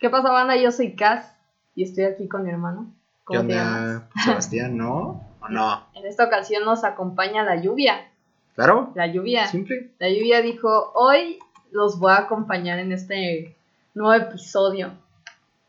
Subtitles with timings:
[0.00, 0.56] ¿Qué pasa, banda?
[0.56, 1.36] Yo soy Cas
[1.74, 2.90] y estoy aquí con mi hermano.
[3.28, 4.02] ¿Qué ¿Cómo te llamas?
[4.24, 4.78] Sebastián?
[4.78, 5.22] ¿No?
[5.42, 5.84] ¿O no?
[5.92, 8.08] En esta ocasión nos acompaña la lluvia.
[8.54, 8.92] ¿Claro?
[8.94, 9.46] La lluvia.
[9.46, 9.90] ¿Simple?
[9.98, 11.38] La lluvia dijo, hoy
[11.70, 13.54] los voy a acompañar en este
[13.92, 14.90] nuevo episodio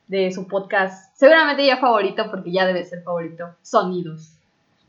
[0.07, 1.13] de su podcast.
[1.17, 3.49] Seguramente ya favorito, porque ya debe ser favorito.
[3.61, 4.37] Sonidos.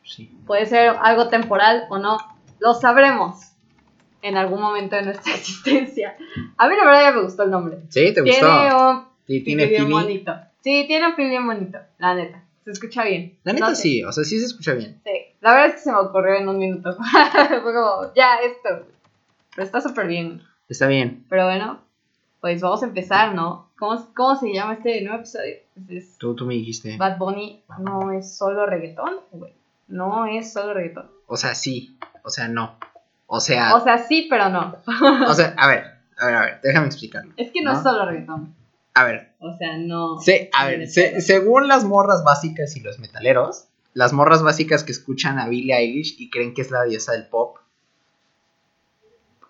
[0.05, 0.31] Sí.
[0.47, 2.17] Puede ser algo temporal o no.
[2.61, 3.41] Lo sabremos
[4.23, 6.17] en algún momento de nuestra existencia.
[6.57, 7.79] A mí la verdad ya me gustó el nombre.
[7.89, 8.15] ¿Sí?
[8.15, 8.91] ¿Te Tiene gustó?
[8.91, 9.95] un Sí, ¿Tiene bien feeling?
[10.01, 10.35] bonito.
[10.63, 12.43] Sí, tiene un feel bien bonito, la neta.
[12.65, 13.37] Se escucha bien.
[13.45, 13.83] La neta No sé.
[13.83, 15.01] sí, o sea, sí se escucha bien.
[15.05, 16.97] Sí, la verdad es que se me ocurrió en un minuto.
[17.49, 18.87] Fue como, ya, esto.
[19.55, 20.43] Pero está súper bien.
[20.69, 21.25] Está bien.
[21.29, 21.81] Pero bueno,
[22.41, 23.69] pues vamos a empezar, ¿no?
[23.79, 25.57] ¿Cómo, cómo se llama este nuevo episodio?
[25.75, 26.97] Pues es Tú, tú me dijiste.
[26.97, 29.53] Bad Bunny no es solo reggaetón, güey.
[29.89, 31.11] No es solo reggaetón.
[31.27, 31.99] O sea, sí.
[32.23, 32.77] O sea, no.
[33.27, 34.77] O sea, O sea, sí, pero no.
[35.27, 35.85] o sea, a ver,
[36.19, 37.33] a ver, a ver, déjame explicarlo.
[37.37, 37.79] Es que no, ¿No?
[37.79, 38.55] es solo reggaetón.
[38.95, 40.19] A ver, O sea, no.
[40.21, 44.93] se- a ver, se- según las morras básicas y los metaleros, las morras básicas que
[44.93, 47.57] escuchan a Billie Eilish y creen que es la diosa del pop,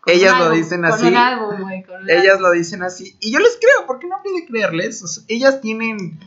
[0.01, 1.15] Con ellas lo álbum, dicen así.
[1.15, 3.17] álbum, con ellas lo dicen así.
[3.21, 5.03] Y yo les creo, porque no puede creerles.
[5.03, 6.19] O sea, ellas tienen.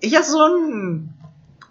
[0.00, 1.08] Ellas son.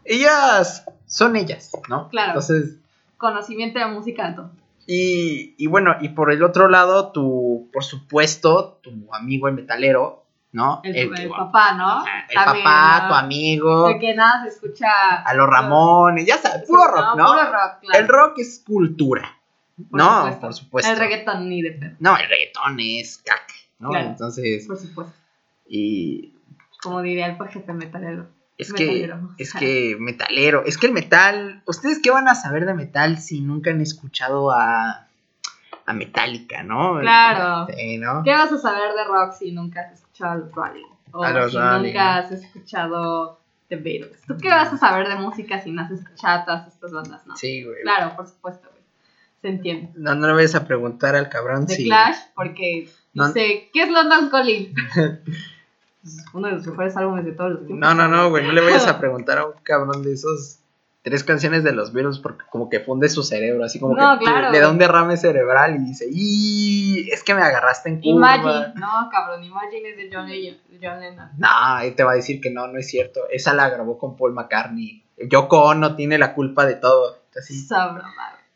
[0.04, 2.10] Ellas son ellas, ¿no?
[2.10, 2.30] Claro.
[2.40, 2.76] Entonces.
[3.18, 4.52] conocimiento de música, todo.
[4.88, 10.19] Y, y bueno, y por el otro lado, tu, por supuesto, tu amigo el metalero,
[10.52, 10.82] ¿no?
[10.84, 11.88] El, El, el papá, ¿no?
[12.00, 13.08] Ajá, el También, papá, ¿no?
[13.10, 15.22] tu amigo, De que nada se escucha.
[15.22, 17.26] a los Ramones, ya sabes, puro Sí, rock, ¿no?
[17.28, 18.00] Puro rock, claro.
[18.00, 19.38] El rock es cultura,
[19.90, 20.16] Por ¿no?
[20.18, 20.40] supuesto.
[20.42, 20.92] Por supuesto.
[20.92, 23.90] El reggaetón ni de pedo, No, el reggaetón es caca, ¿no?
[23.90, 24.08] Claro.
[24.08, 25.14] Entonces, por supuesto.
[25.68, 26.34] y
[26.82, 28.28] Como diría el jefe metalero.
[28.58, 29.30] es que, Metalero.
[29.38, 33.40] es que metalero, es que el metal, ¿ustedes qué van a saber de metal si
[33.42, 35.08] nunca han escuchado a,
[35.90, 37.00] a Metallica, ¿no?
[37.00, 37.68] Claro.
[37.76, 38.22] Sí, ¿no?
[38.24, 40.86] ¿Qué vas a saber de rock si nunca has escuchado a los Rolling?
[41.12, 41.88] O A los si Rolling.
[41.88, 44.22] nunca has escuchado The Beatles.
[44.28, 47.36] ¿Tú qué vas a saber de música si no has escuchado todas estas bandas, no?
[47.36, 47.82] Sí, güey.
[47.82, 48.84] Claro, por supuesto, güey.
[49.42, 49.92] Se entiende.
[49.96, 51.86] No, no le vayas a preguntar al cabrón The si...
[51.86, 53.28] Clash, porque No.
[53.28, 54.74] dice, ¿qué es London Calling?
[56.34, 57.80] Uno de los mejores álbumes de todos los tiempos.
[57.80, 60.59] No, no, no, güey, no le vayas a preguntar a un cabrón de esos
[61.02, 64.26] tres canciones de los Beatles porque como que funde su cerebro, así como No, que
[64.26, 64.52] claro.
[64.52, 68.36] le da un derrame cerebral y dice, y es que me agarraste en curva.
[68.38, 71.30] Imagine, no, cabrón, Imagine es de John, Lennon- John Lennon.
[71.38, 73.22] No, y te va a decir que no, no es cierto.
[73.30, 75.04] Esa la grabó con Paul McCartney.
[75.30, 77.18] Yoko Ono tiene la culpa de todo.
[77.38, 77.68] Así.
[77.70, 78.04] Madre.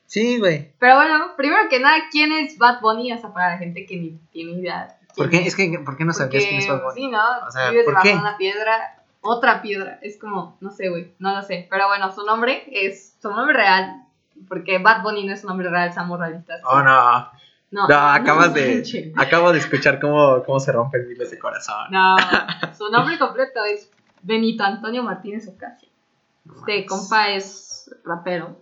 [0.06, 0.72] Sí, güey.
[0.80, 3.14] Pero bueno, primero que nada, ¿quién es Bad Bunny?
[3.14, 4.98] O sea, para la gente que ni tiene idea.
[5.16, 5.38] ¿Por qué?
[5.46, 6.96] Es que, ¿por qué no sabías quién es Bad Bunny?
[7.02, 7.22] Sí, ¿no?
[7.48, 8.14] O sea, Vives ¿por qué?
[8.14, 10.00] una piedra, otra piedra.
[10.02, 11.68] Es como, no sé, güey, no lo sé.
[11.70, 14.04] Pero bueno, su nombre es su nombre real.
[14.48, 16.62] Porque Bad Bunny no es su nombre real, seamos realistas.
[16.66, 17.32] Oh, no.
[17.72, 19.14] No, No, acabas de.
[19.18, 21.88] Acabo de escuchar cómo, cómo se rompen miles de corazón.
[21.90, 22.16] No,
[22.78, 23.90] su nombre completo es
[24.22, 25.90] Benito Antonio Martínez Ocasio.
[26.60, 28.58] Este compa es rapero.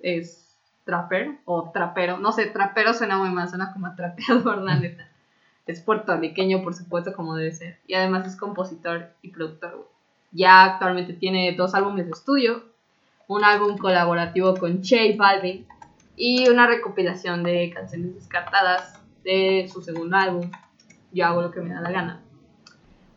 [0.00, 0.46] Es
[0.84, 2.16] trapper o trapero.
[2.18, 5.06] No sé, trapero suena muy mal, suena como trapeador, la neta.
[5.66, 7.80] Es puertorriqueño, por supuesto, como debe ser.
[7.86, 9.90] Y además es compositor y productor.
[10.36, 12.62] Ya actualmente tiene dos álbumes de estudio,
[13.26, 15.66] un álbum colaborativo con Che Balvin
[16.14, 20.50] y una recopilación de canciones descartadas de su segundo álbum,
[21.12, 22.20] Yo hago lo que me da la gana.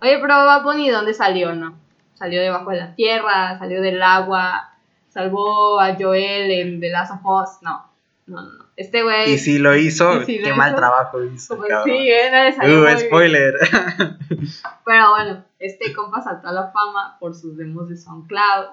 [0.02, 1.78] Oye, pero Bad Bunny, ¿dónde salió, no?
[2.14, 4.74] Salió debajo de la tierra, salió del agua,
[5.10, 7.62] salvó a Joel en The Last of Us.
[7.62, 7.86] No,
[8.28, 8.69] no, no.
[8.80, 9.34] Este güey.
[9.34, 11.58] Y si lo hizo, lo qué mal hizo, trabajo hizo.
[11.58, 11.98] pues cabrón.
[11.98, 12.56] sí, ¿eh?
[12.60, 13.54] Uh, spoiler.
[14.86, 18.68] Pero bueno, este compa saltó a la fama por sus demos de SoundCloud.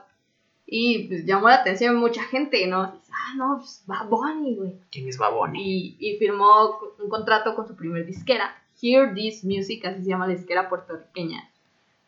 [0.65, 2.83] Y pues llamó la atención de mucha gente, ¿no?
[2.83, 4.75] Ah, no, pues Bad Bunny, güey.
[4.93, 5.61] ¿Quién es Baboni?
[5.61, 10.29] Y, y firmó un contrato con su primer disquera, Hear This Music, así se llama
[10.29, 11.51] la disquera puertorriqueña.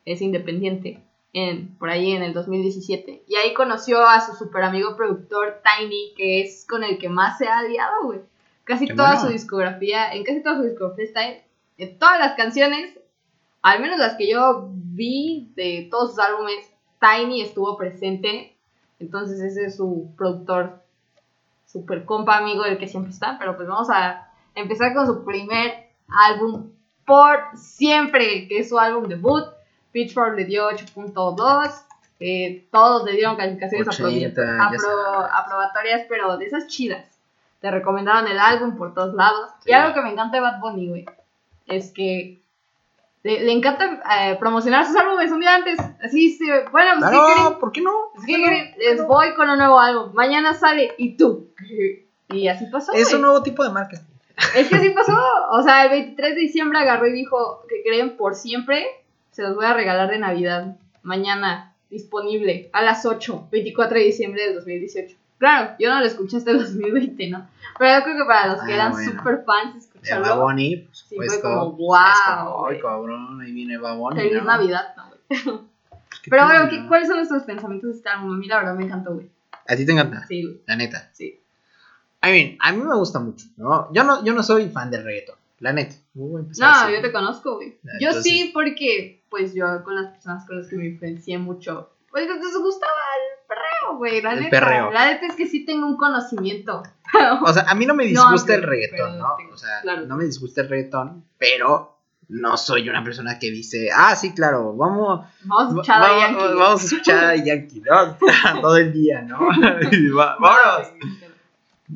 [0.04, 1.02] Es independiente,
[1.32, 3.24] en, por ahí en el 2017.
[3.26, 7.38] Y ahí conoció a su super amigo productor Tiny, que es con el que más
[7.38, 8.20] se ha aliado, güey.
[8.64, 9.26] Casi Qué toda bueno.
[9.26, 11.20] su discografía, en casi toda su discografía está.
[11.78, 12.98] En todas las canciones,
[13.62, 16.70] al menos las que yo vi de todos sus álbumes,
[17.00, 18.56] Tiny estuvo presente.
[18.98, 20.82] Entonces ese es su productor
[21.66, 25.90] super compa amigo del que siempre está, pero pues vamos a empezar con su primer
[26.08, 26.70] álbum
[27.06, 29.44] por siempre, que es su álbum debut.
[30.04, 31.72] Pitchfork le dio 8.2,
[32.20, 37.04] eh, todos le dieron calificaciones 80, aprobi- ya apro- aprobatorias, pero de esas chidas.
[37.60, 39.50] Te recomendaron el álbum por todos lados.
[39.64, 39.70] Sí.
[39.70, 41.06] Y algo que me encanta de Bad Bunny, güey,
[41.66, 42.38] es que
[43.24, 45.78] le, le encanta eh, promocionar sus álbumes un día antes.
[46.02, 47.34] Así, se, bueno, pues, ¿qué quieren?
[47.36, 47.90] Claro, ¿por qué no?
[48.16, 48.74] Es que creen?
[48.78, 50.12] les voy con un nuevo álbum.
[50.14, 51.48] Mañana sale y tú.
[52.30, 52.92] Y así pasó.
[52.92, 53.14] Es güey.
[53.16, 54.04] un nuevo tipo de marketing.
[54.54, 55.16] Es que así pasó.
[55.50, 58.86] O sea, el 23 de diciembre agarró y dijo que creen por siempre
[59.38, 60.76] se los voy a regalar de Navidad.
[61.04, 65.16] Mañana, disponible, a las 8, 24 de diciembre del 2018.
[65.38, 67.48] Claro, yo no lo escuché hasta el 2020, ¿no?
[67.78, 69.12] Pero yo creo que para los que Ah, eran bueno.
[69.12, 70.26] super fans, escucharlo.
[70.26, 74.16] Bad Bunny, por Sí, fue como, pues, es wow, como, Ay, cabrón, ahí viene Bunny.
[74.20, 74.42] Feliz ¿no?
[74.44, 75.20] Navidad, no, güey.
[75.28, 76.88] Pues, ¿qué Pero bueno, ¿qué-?
[76.88, 78.34] ¿cuáles son nuestros pensamientos de este álbum?
[78.34, 79.30] A mí la verdad me encantó, güey.
[79.68, 80.26] ¿A ti te encanta?
[80.26, 80.60] Sí, güey.
[80.66, 81.10] La neta.
[81.12, 81.40] Sí.
[82.24, 83.92] I mean, a mí me gusta mucho, ¿no?
[83.92, 85.94] Yo no, yo no soy fan del reggaetón, la neta.
[86.16, 87.78] A empezar No, yo te conozco, güey.
[88.00, 91.90] Yo entonces- sí, porque pues yo con las personas con las que me influencié mucho,
[92.10, 94.22] pues les gustaba el perreo, güey.
[94.22, 94.50] La El neta.
[94.60, 94.90] perreo.
[94.90, 96.82] La neta es que sí tengo un conocimiento.
[97.42, 99.34] O sea, a mí no me No, disgusta el reggaetón, pero ¿no?
[99.38, 100.06] tengo- O sea, claro.
[100.06, 101.94] no me disgusta el reggaetón, pero
[102.28, 106.08] no soy una persona que dice, ah, sí, claro, vamos, Vamos a va- escuchar a
[106.08, 106.58] vamos, Yankee.
[106.58, 108.16] vamos a escuchar a Yankee, ¿no?
[108.60, 109.38] Todo el día, ¿no?
[110.18, 110.92] Va- vámonos.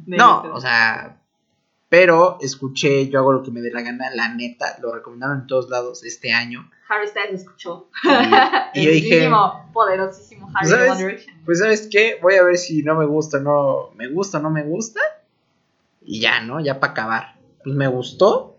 [0.07, 1.19] No, o sea,
[1.93, 5.47] pero escuché, yo hago lo que me dé la gana, la neta, lo recomendaron en
[5.47, 6.71] todos lados este año.
[6.89, 7.91] Harry Styles escuchó.
[8.73, 10.91] Y, y yo dije, Poderosísimo, poderosísimo Harry ¿Sabes?
[10.91, 11.37] One Direction.
[11.45, 14.63] pues sabes qué, voy a ver si no me gusta, no me gusta, no me
[14.63, 15.03] gusta.
[16.01, 16.61] Y ya, ¿no?
[16.61, 17.35] Ya para acabar.
[17.63, 18.57] Pues me gustó.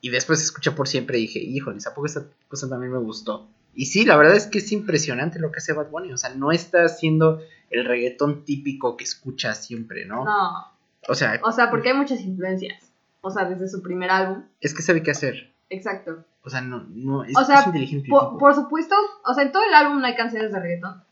[0.00, 3.46] Y después escuché por siempre y dije, híjole, ¿a poco esta cosa también me gustó?
[3.74, 6.14] Y sí, la verdad es que es impresionante lo que hace Bad Bunny.
[6.14, 10.24] O sea, no está haciendo el reggaetón típico que escucha siempre, ¿no?
[10.24, 10.73] No,
[11.08, 12.92] O sea, o sea, porque hay muchas influencias.
[13.20, 14.44] O sea, desde su primer álbum.
[14.60, 15.54] es que sabe qué hacer.
[15.70, 16.24] Exacto.
[16.42, 18.06] O sea, no, no, es, O sea, es inteligente.
[18.06, 21.02] el Por, por supuesto, o sea, en todo el álbum no hay canciones de reggaetón.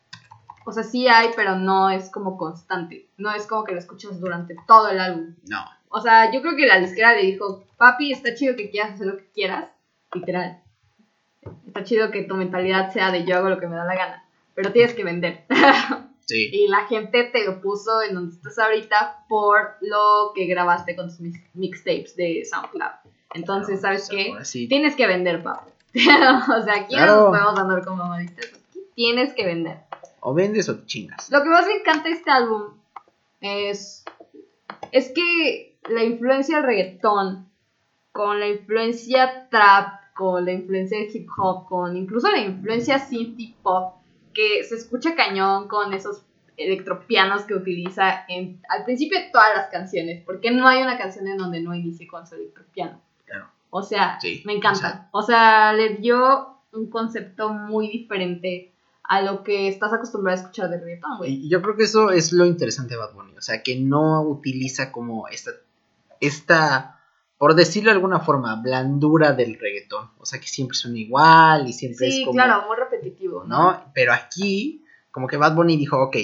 [0.64, 3.08] O sea, sí hay, pero no es como constante.
[3.16, 5.34] No es como que lo escuchas durante todo el álbum.
[5.48, 5.64] No.
[5.88, 9.06] O sea, yo creo que la disquera le dijo, papi, está chido que quieras hacer
[9.06, 9.68] lo que quieras.
[10.14, 10.62] Literal.
[11.66, 14.24] Está chido que tu mentalidad sea de yo hago lo que me da la gana.
[14.54, 15.44] Pero tienes que vender.
[16.26, 16.48] Sí.
[16.52, 21.08] y la gente te lo puso en donde estás ahorita por lo que grabaste con
[21.08, 22.90] tus mix- mixtapes de SoundCloud.
[23.34, 24.44] Entonces, Claro, ¿sabes qué?
[24.44, 24.68] sí.
[24.68, 25.70] Tienes que vender, papi.
[25.94, 27.16] o sea, aquí no Claro.
[27.16, 28.46] nos podemos andar como mamadistas.
[28.70, 29.78] Aquí tienes que vender.
[30.20, 31.30] O vendes o chingas.
[31.30, 32.62] Lo que más me encanta de este álbum
[33.40, 34.04] es,
[34.92, 37.48] es que la influencia del reggaetón,
[38.12, 43.56] con la influencia trap, con la influencia del hip hop, con incluso la influencia synth
[43.62, 43.94] pop,
[44.32, 46.22] que se escucha cañón con esos
[46.56, 51.26] electropianos que utiliza en, al principio de todas las canciones, porque no hay una canción
[51.26, 53.00] en donde no inicie con su electropiano.
[53.26, 53.48] Claro.
[53.70, 54.78] O sea, Sí, me o encanta.
[54.80, 58.72] sea- O sea, le dio un concepto muy diferente
[59.04, 61.32] a lo que estás acostumbrado a escuchar de reggaetón, güey.
[61.34, 63.36] Y yo creo que eso es lo interesante de Bad Bunny.
[63.36, 65.50] O sea, que no utiliza como esta,
[66.20, 67.00] esta,
[67.38, 70.10] por decirlo de alguna forma, blandura del reggaetón.
[70.18, 72.36] O sea, que siempre suena igual y siempre Sí, es como.
[72.36, 73.84] claro, muy repetitivo, ¿no?
[73.94, 76.16] Pero aquí, como que Bad Bunny dijo, ok,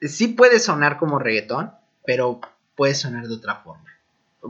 [0.00, 1.72] sí puede sonar como reggaetón,
[2.04, 2.40] pero
[2.74, 3.84] puede sonar de otra forma.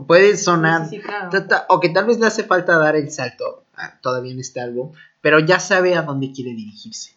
[0.05, 0.87] Puede sonar.
[0.87, 1.29] Sí, claro.
[1.69, 4.91] O que tal vez le hace falta dar el salto ah, todavía en este álbum,
[5.21, 7.15] pero ya sabe a dónde quiere dirigirse.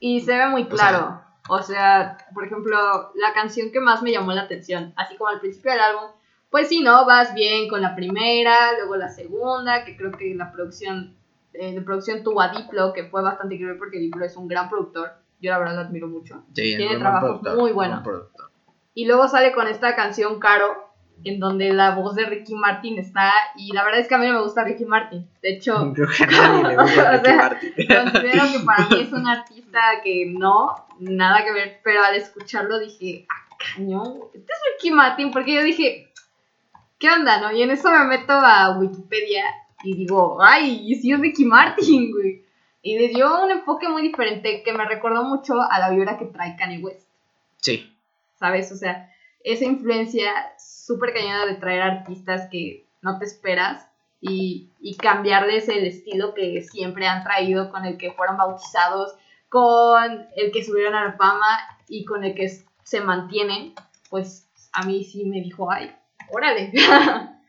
[0.00, 1.20] Y se ve muy O claro.
[1.48, 5.40] O sea, por ejemplo, la canción que más me llamó la atención, así como al
[5.40, 6.10] principio del álbum,
[6.50, 7.04] pues sí, ¿no?
[7.04, 11.16] Vas bien con la primera, luego la segunda, que creo que la producción,
[11.54, 14.68] eh, de producción tuvo a Diplo, que fue bastante increíble porque Diplo es un gran
[14.68, 15.12] productor.
[15.40, 16.44] Yo la verdad lo admiro mucho.
[16.54, 18.28] Sí, Tiene trabajos muy buen buenos.
[18.94, 20.92] Y luego sale con esta canción Caro,
[21.24, 24.26] en donde la voz de Ricky Martin está, y la verdad es que a mí
[24.26, 25.28] no me gusta Ricky Martin.
[25.40, 27.70] De hecho, Creo que a nadie le gusta O Ricky sea, Martin.
[28.12, 32.78] Considero que para mí es un artista que no, nada que ver, pero al escucharlo
[32.78, 36.12] dije, ah, cañón, este es Ricky Martin, porque yo dije,
[36.98, 37.50] ¿qué onda, no?
[37.52, 39.44] Y en eso me meto a Wikipedia
[39.82, 42.44] y digo, ay, y sí es Ricky Martin, güey.
[42.82, 46.26] Y le dio un enfoque muy diferente que me recordó mucho a la vibra que
[46.26, 47.08] trae Kanye West,
[47.58, 47.96] Sí,
[48.34, 48.72] ¿sabes?
[48.72, 49.08] O sea,
[49.44, 53.86] esa influencia súper cañona de traer artistas que no te esperas
[54.20, 59.14] y, y cambiarles el estilo que siempre han traído, con el que fueron bautizados,
[59.48, 61.58] con el que subieron a la fama
[61.88, 62.48] y con el que
[62.82, 63.74] se mantienen,
[64.10, 65.94] pues a mí sí me dijo, ay,
[66.30, 66.72] órale.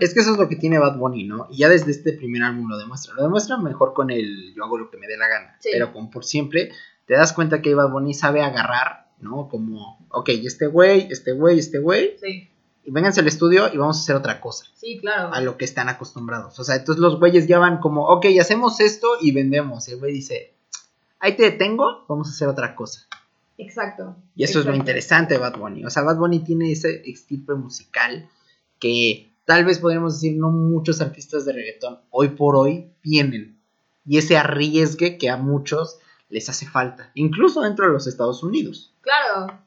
[0.00, 1.46] es que eso es lo que tiene Bad Bunny, ¿no?
[1.50, 3.14] Y ya desde este primer álbum lo demuestra.
[3.14, 5.56] Lo demuestra mejor con el Yo hago lo que me dé la gana.
[5.60, 5.70] Sí.
[5.72, 6.70] Pero con por siempre,
[7.06, 9.48] te das cuenta que Bad Bunny sabe agarrar, ¿no?
[9.48, 12.16] Como, ok, este güey, este güey, este güey.
[12.20, 12.48] sí,
[12.84, 14.66] Y vénganse al estudio y vamos a hacer otra cosa.
[14.76, 15.32] sí, claro.
[15.32, 16.58] A lo que están acostumbrados.
[16.58, 19.88] O sea, entonces los güeyes ya van como, ok, hacemos esto y vendemos.
[19.88, 20.54] Y el güey dice,
[21.18, 23.06] ahí te detengo, vamos a hacer otra cosa.
[23.56, 24.16] Exacto.
[24.34, 25.84] Y eso es lo interesante de Bad Bunny.
[25.84, 28.28] O sea, Bad Bunny tiene ese estirpe musical
[28.80, 33.60] que tal vez podríamos decir no muchos artistas de reggaetón hoy por hoy tienen.
[34.06, 35.98] Y ese arriesgue que a muchos
[36.28, 37.10] les hace falta.
[37.14, 38.94] Incluso dentro de los Estados Unidos.
[39.00, 39.60] Claro.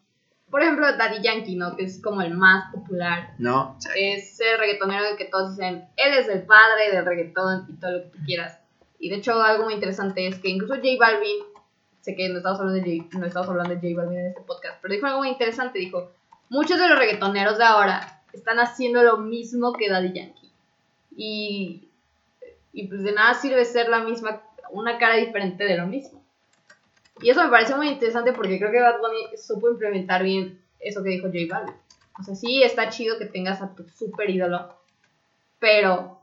[0.49, 1.75] Por ejemplo, Daddy Yankee, ¿no?
[1.75, 3.33] Que es como el más popular.
[3.37, 3.77] ¿No?
[3.95, 8.03] Es el reggaetonero que todos dicen, él es el padre del reggaetón y todo lo
[8.03, 8.59] que tú quieras.
[8.99, 11.37] Y de hecho, algo muy interesante es que incluso J Balvin,
[12.01, 14.41] sé que no estamos hablando de J, no estamos hablando de J Balvin en este
[14.41, 16.11] podcast, pero dijo algo muy interesante, dijo,
[16.49, 20.51] muchos de los reggaetoneros de ahora están haciendo lo mismo que Daddy Yankee.
[21.15, 21.87] Y,
[22.73, 24.41] y pues de nada sirve ser la misma,
[24.71, 26.23] una cara diferente de lo mismo.
[27.21, 31.03] Y eso me parece muy interesante porque creo que Bad Bunny supo implementar bien eso
[31.03, 31.75] que dijo J Balvin.
[32.19, 34.75] O sea, sí está chido que tengas a tu super ídolo,
[35.59, 36.19] pero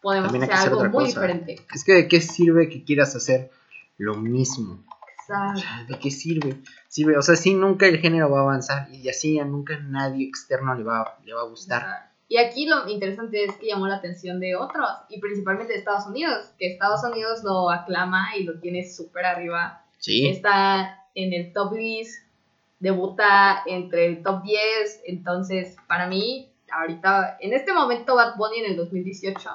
[0.00, 1.06] podemos hacer hacer algo muy cosa.
[1.06, 1.56] diferente.
[1.74, 3.50] Es que de qué sirve que quieras hacer
[3.98, 4.84] lo mismo.
[5.28, 5.60] O Exacto.
[5.60, 6.56] sea, ¿de qué sirve?
[6.88, 10.26] Sirve, o sea, sí, nunca el género va a avanzar y así a nunca nadie
[10.26, 12.10] externo le va, le va a gustar.
[12.28, 16.06] Y aquí lo interesante es que llamó la atención de otros, y principalmente de Estados
[16.06, 19.84] Unidos, que Estados Unidos lo aclama y lo tiene súper arriba.
[19.98, 22.24] Sí, Está en el top 10,
[22.80, 28.70] debuta entre el top 10, entonces para mí, ahorita, en este momento Bad Bunny en
[28.70, 29.50] el 2018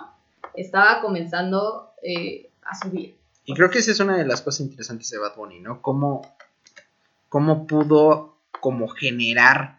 [0.53, 3.17] estaba comenzando eh, a subir.
[3.47, 5.81] Y creo que esa es una de las cosas interesantes de Bad Bunny, ¿no?
[5.81, 6.35] Cómo,
[7.29, 9.77] cómo pudo como generar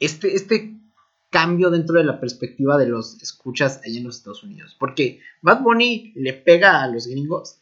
[0.00, 0.74] este, este
[1.30, 4.74] cambio dentro de la perspectiva de los escuchas allá en los Estados Unidos.
[4.80, 7.60] Porque Bad Bunny le pega a los gringos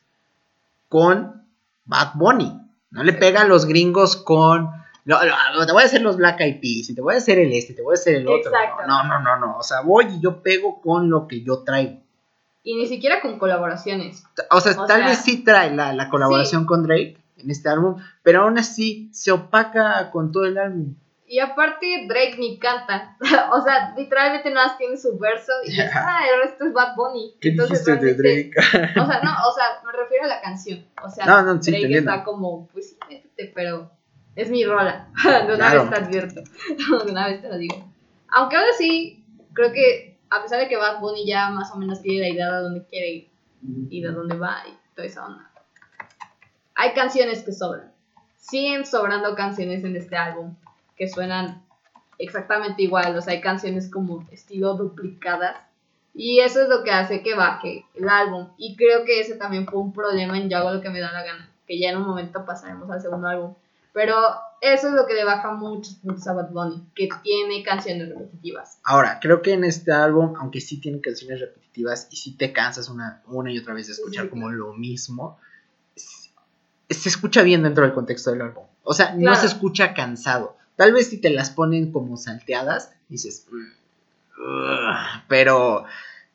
[0.89, 1.45] con
[1.85, 2.59] Bad Bunny.
[2.91, 4.71] No le pega a los gringos con...
[5.05, 5.19] No,
[5.67, 7.75] te voy a hacer los Black Eyed Peas y te voy a hacer el este,
[7.75, 8.51] te voy a hacer el otro.
[8.51, 8.87] Exacto.
[8.87, 9.59] No, no, no, no.
[9.59, 12.01] O sea, voy y yo pego con lo que yo traigo.
[12.63, 14.25] Y ni siquiera con colaboraciones.
[14.51, 17.69] O sea, O tal sea, vez sí trae la, la colaboración con Drake en este
[17.71, 20.95] álbum, pero aún así se opaca con todo el álbum.
[21.27, 23.17] Y aparte Drake ni canta.
[23.53, 26.97] o sea, literalmente nada más tiene su verso y ya está, el resto es Bad
[26.97, 27.35] Bunny.
[27.41, 30.85] Entonces, realmente- O sea, no, o sea, me refiero a la canción.
[31.03, 33.91] O sea, No, no, sí, Drake está como, pues sí, métete, pero
[34.37, 35.09] es mi rola.
[35.25, 35.83] De una Claro.
[35.83, 36.41] vez te advierto.
[37.07, 37.89] De una vez te lo digo.
[38.33, 39.25] Aunque ahora sí,
[39.55, 42.53] creo que a pesar de que Bad Bunny ya más o menos tiene la idea
[42.53, 43.31] de dónde quiere ir
[43.91, 45.51] y de dónde va y toda esa onda,
[46.75, 47.93] hay canciones que sobran.
[48.37, 50.55] Siguen sobrando canciones en este álbum
[50.97, 51.63] que suenan
[52.19, 53.17] exactamente igual.
[53.17, 55.57] O sea, hay canciones como estilo duplicadas.
[56.15, 58.49] Y eso es lo que hace que baje el álbum.
[58.57, 61.13] Y creo que ese también fue un problema en Yo hago lo que me da
[61.13, 61.51] la gana.
[61.67, 63.55] Que ya en un momento pasaremos al segundo álbum.
[63.93, 64.17] Pero
[64.61, 66.87] eso es lo que le baja muchos puntos a Bad Bunny.
[66.95, 68.79] Que tiene canciones repetitivas.
[68.85, 72.89] Ahora, creo que en este álbum, aunque sí tiene canciones repetitivas y sí te cansas
[72.89, 75.39] una, una y otra vez de escuchar Sí, como lo mismo,
[75.97, 78.65] se escucha bien dentro del contexto del álbum.
[78.83, 80.57] O sea, no se escucha cansado.
[80.77, 85.85] Tal vez si te las ponen como salteadas, dices, "Mm, ugh", pero,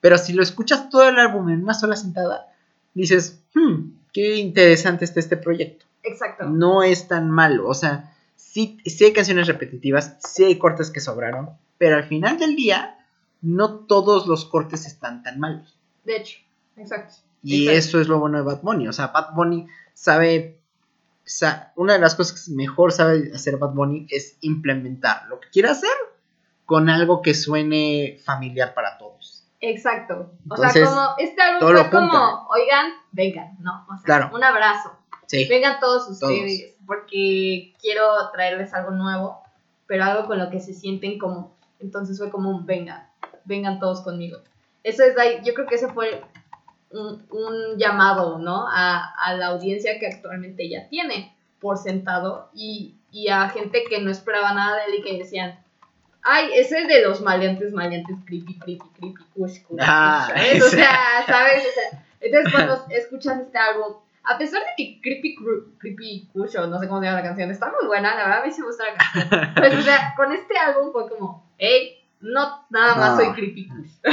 [0.02, 2.48] pero si lo escuchas todo el álbum en una sola sentada,
[2.94, 6.46] dices, hmm, qué interesante está este proyecto Exacto.
[6.46, 7.68] no es tan malo.
[7.68, 12.38] O sea, sí, sí hay canciones repetitivas, sí hay cortes que sobraron, pero al final
[12.40, 12.98] del día,
[13.42, 15.78] no todos los cortes están tan malos.
[16.04, 16.40] De hecho,
[16.78, 17.16] exacto.
[17.44, 17.78] Y Exacto.
[17.80, 18.88] eso es lo bueno de Bad Bunny.
[18.88, 20.60] O sea, Bad Bunny sabe.
[21.28, 25.50] sa- una de las cosas que mejor sabe hacer Bad Bunny es implementar lo que
[25.50, 25.90] quiere hacer
[26.66, 29.44] con algo que suene familiar para todos.
[29.60, 30.34] Exacto.
[30.48, 33.86] O Entonces, sea, como este álbum fue como, oigan, vengan, ¿no?
[33.90, 34.30] O sea, Claro.
[34.36, 34.95] un abrazo.
[35.27, 35.48] Sí.
[35.48, 39.41] Vengan todos ustedes, porque quiero traerles algo nuevo,
[39.88, 41.55] pero algo con lo que se sienten como.
[41.79, 43.08] Entonces fue como un vengan,
[43.44, 44.39] vengan todos conmigo.
[44.84, 46.22] Eso es, yo creo que ese fue
[46.91, 48.67] un, un llamado, ¿no?
[48.70, 54.00] A, a la audiencia que actualmente ya tiene por sentado y, y a gente que
[54.01, 55.60] no esperaba nada de él y que decían,
[56.22, 60.63] ay, ese es de los maleantes, maleantes, creepy, creepy, creepy, kush, Ah, kush", ¿sabes?
[60.63, 60.75] O ese.
[60.77, 61.63] sea, ¿sabes?
[61.67, 63.96] O sea, entonces cuando escuchas este álbum,
[64.27, 67.27] a pesar de que Creepy, Cru- Creepy Kush, o no sé cómo se llama la
[67.27, 69.53] canción, está muy buena, la verdad a mí sí me gusta la canción.
[69.55, 73.24] Pues, o sea, con este álbum fue como, hey, no nada más No.
[73.25, 73.70] soy Creepy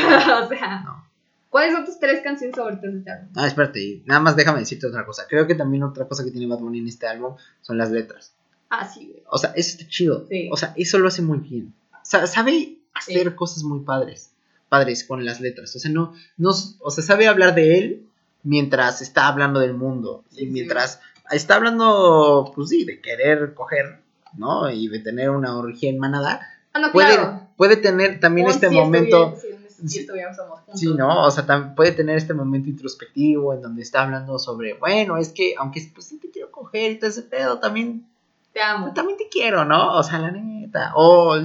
[0.44, 1.06] o sea, No.
[1.50, 3.28] ¿cuáles son tus tres canciones favoritas de este álbum?
[3.36, 5.26] Ah, espérate, nada más déjame decirte otra cosa.
[5.28, 8.34] Creo que también otra cosa que tiene Bad Bunny en este álbum son las letras.
[8.70, 9.22] Ah, sí, güey.
[9.30, 10.26] O sea, eso está chido.
[10.28, 10.48] Sí.
[10.50, 11.74] O sea, eso lo hace muy bien.
[12.02, 14.32] Sa- sabe hacer cosas muy padres.
[14.68, 15.76] Padres con las letras.
[15.76, 16.50] O sea, no, no,
[16.80, 18.06] o sea, sabe hablar de él
[18.42, 20.24] mientras está hablando del mundo.
[20.32, 24.00] Y mientras está hablando, pues sí, de querer coger,
[24.36, 24.70] ¿no?
[24.70, 26.40] Y de tener una orgía en manada.
[26.72, 27.48] Ah, no, Puede, claro.
[27.56, 29.34] puede tener también este sí momento.
[30.74, 31.24] sí, ¿no?
[31.24, 35.30] O sea, tam- puede tener este momento introspectivo en donde está hablando sobre, bueno, es
[35.30, 38.06] que aunque pues sí te quiero coger y todo ese pedo, también
[38.52, 38.92] Te amo.
[38.94, 39.96] también te quiero, ¿no?
[39.96, 40.92] O sea, la neta.
[40.94, 41.36] O,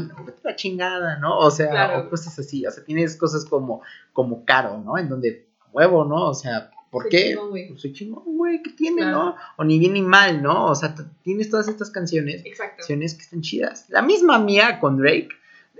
[0.44, 1.38] la chingada, ¿no?
[1.39, 2.00] O sea, Claro.
[2.01, 2.66] o cosas así.
[2.66, 3.82] O sea, tienes cosas como,
[4.13, 4.98] como caro, ¿no?
[4.98, 6.27] En donde, huevo, ¿no?
[6.30, 7.29] O sea, ¿por Soy qué?
[7.29, 7.67] chingón, güey.
[7.70, 9.17] Pues soy chingón, güey, ¿qué tiene, Claro.
[9.17, 9.36] no?
[9.58, 10.65] O ni bien ni mal, ¿no?
[10.67, 12.77] O sea, tienes todas estas canciones, Exacto.
[12.77, 13.86] canciones que están chidas.
[13.89, 15.29] La misma mía con Drake.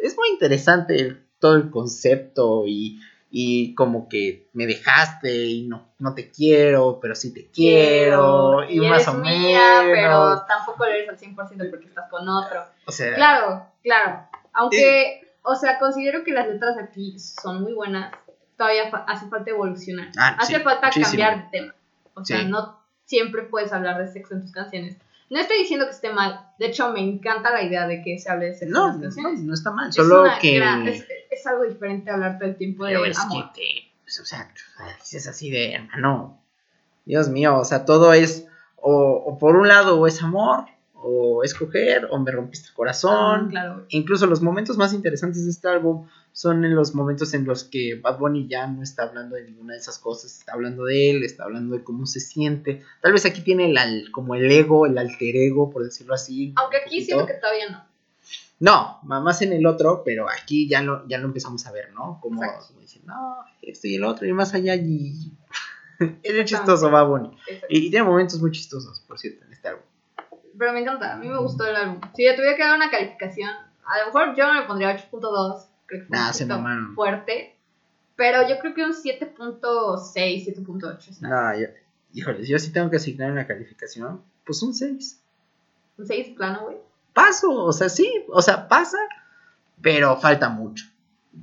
[0.02, 3.00] Es muy interesante el- todo el concepto y,
[3.30, 8.80] y como que me dejaste y no, no te quiero, pero sí te quiero, y,
[8.80, 9.92] más o mía, menos.
[9.94, 12.64] pero tampoco lo eres al 100% porque estás con otro.
[12.86, 14.28] O sea, Claro, claro.
[14.54, 18.12] Aunque, o sea, considero que las letras aquí son muy buenas,
[18.58, 20.10] todavía fa- hace falta evolucionar.
[20.18, 21.08] Ah, hace sí, falta muchísimo.
[21.08, 21.76] cambiar de tema.
[22.16, 22.46] O sea, Sí.
[22.48, 24.98] no siempre puedes hablar de sexo en tus canciones.
[25.30, 26.40] No estoy diciendo que esté mal.
[26.58, 28.98] De hecho, me encanta la idea de que se hable de sexo no, en las
[28.98, 29.40] no, canciones.
[29.42, 30.56] no está mal, Es solo que...
[30.56, 33.52] gran- es, es algo diferente hablar todo el tiempo de Pero es amor.
[33.54, 34.50] que te, pues, o sea,
[35.00, 36.42] dices así de, hermano,
[37.06, 38.48] Dios mío, o sea, todo es,
[38.78, 38.94] o,
[39.26, 43.46] o por un lado, o es amor, o es coger, o me rompiste el corazón.
[43.46, 43.86] Ah, claro.
[43.90, 47.96] Incluso los momentos más interesantes de este álbum son en los momentos en los que
[47.96, 51.24] Bad Bunny ya no está hablando de ninguna de esas cosas, está hablando de él,
[51.24, 52.84] está hablando de cómo se siente.
[53.02, 56.50] Tal vez aquí tiene el, al- como el ego, el alter ego, por decirlo así.
[56.50, 57.84] un Aunque aquí siento que todavía no.
[58.60, 62.20] No, más en el otro, pero aquí ya lo, ya lo empezamos a ver, ¿no?
[62.22, 62.44] Como,
[62.80, 65.32] dicen, no, esto y el otro, y más allá, y.
[66.22, 67.36] es chistoso, va Bunny.
[67.68, 69.84] Y tiene momentos muy chistosos, por cierto, en este álbum.
[70.56, 72.00] Pero me encanta, a mí me gustó el álbum.
[72.16, 75.66] Si yo tuviera que dar una calificación, a lo mejor yo no le pondría 8.2,
[75.88, 77.56] creo que fue Nah, un poquito fuerte.
[78.16, 81.10] Pero yo creo que un 7.6, 7.8.
[81.10, 81.28] está.
[81.28, 81.68] No, yo,
[82.14, 85.20] híjoles, yo sí tengo que asignar una calificación, pues un 6.
[85.98, 86.78] Un 6 plano, güey.
[87.14, 88.98] Paso, o sea, sí, o sea, pasa,
[89.82, 90.86] pero falta mucho.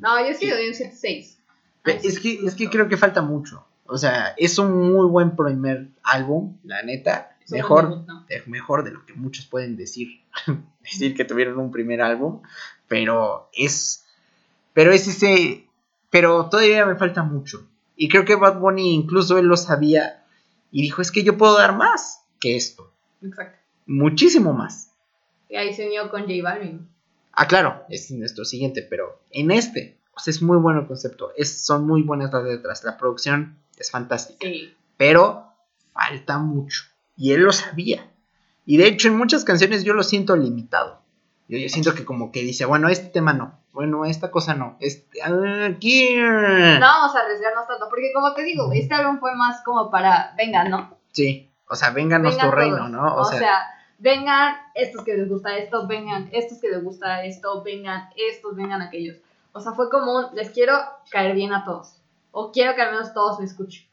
[0.00, 1.36] No, yo sí le doy un 7.6.
[1.82, 3.66] Pe- Es que, es que creo que falta mucho.
[3.86, 7.30] O sea, es un muy buen primer álbum, la neta.
[7.50, 8.24] Mejor, debut, ¿no?
[8.30, 10.22] es mejor de lo que muchos pueden decir.
[10.80, 12.40] decir que tuvieron un primer álbum.
[12.88, 14.03] Pero es.
[14.75, 15.66] Pero es ese.
[16.11, 17.66] Pero todavía me falta mucho.
[17.97, 20.25] Y creo que Bad Bunny incluso él lo sabía.
[20.71, 22.93] Y dijo: Es que yo puedo dar más que esto.
[23.23, 23.59] Exacto.
[23.87, 24.90] Muchísimo más.
[25.49, 26.88] Y ahí se unió con J Balvin.
[27.33, 31.33] Ah, claro, es nuestro siguiente, pero en este, o sea, es muy bueno el concepto.
[31.37, 32.85] Es, son muy buenas las letras.
[32.85, 34.47] La producción es fantástica.
[34.47, 34.75] Sí.
[34.97, 35.49] pero
[35.93, 36.85] falta mucho.
[37.16, 38.11] Y él lo sabía.
[38.66, 41.01] Y de hecho en muchas canciones yo lo siento limitado.
[41.48, 44.76] Yo, yo siento que como que dice, bueno, este tema no, bueno, esta cosa no,
[44.78, 46.16] este, ah, aquí...
[46.16, 50.32] No vamos a arriesgarnos tanto, porque como te digo, este álbum fue más como para,
[50.38, 50.96] venga, ¿no?
[51.10, 52.90] Sí, o sea, vénganos Vengan tu reino, todos.
[52.90, 53.16] ¿no?
[53.16, 53.66] O, sea,
[53.98, 58.80] vengan estos que les gusta esto, vengan estos que les gusta esto, vengan estos, vengan
[58.80, 59.16] aquellos.
[59.52, 60.74] O sea, fue como un, les quiero
[61.10, 61.96] caer bien a todos.
[62.30, 63.84] O quiero que al menos todos me escuchen.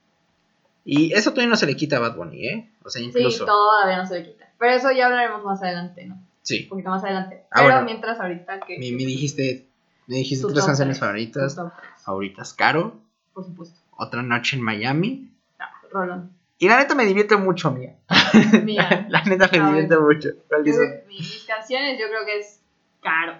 [0.85, 2.71] y eso todavía no se le quita a Bad Bunny, ¿eh?
[2.83, 3.45] O sea, Sí, incluso...
[3.45, 4.47] todavía no se le quita.
[4.59, 6.21] Pero eso ya hablaremos más adelante, ¿no?
[6.43, 7.45] Sí, Un poquito más adelante.
[7.49, 7.85] Ah, Pero bueno.
[7.85, 8.77] mientras ahorita que...
[8.79, 9.67] me, me dijiste,
[10.11, 11.57] me dijiste tu tres canciones favoritas.
[12.03, 12.99] Favoritas, Caro,
[13.33, 13.79] Por supuesto.
[13.95, 15.31] Otra Noche en Miami.
[15.57, 16.33] Ah, Rolón.
[16.57, 17.95] Y la neta me divierte mucho, mía.
[18.63, 19.05] Mía.
[19.09, 20.29] la neta me divierte mucho.
[20.49, 21.05] ¿Cuál dice?
[21.07, 22.59] mis canciones yo creo que es
[23.01, 23.37] Caro.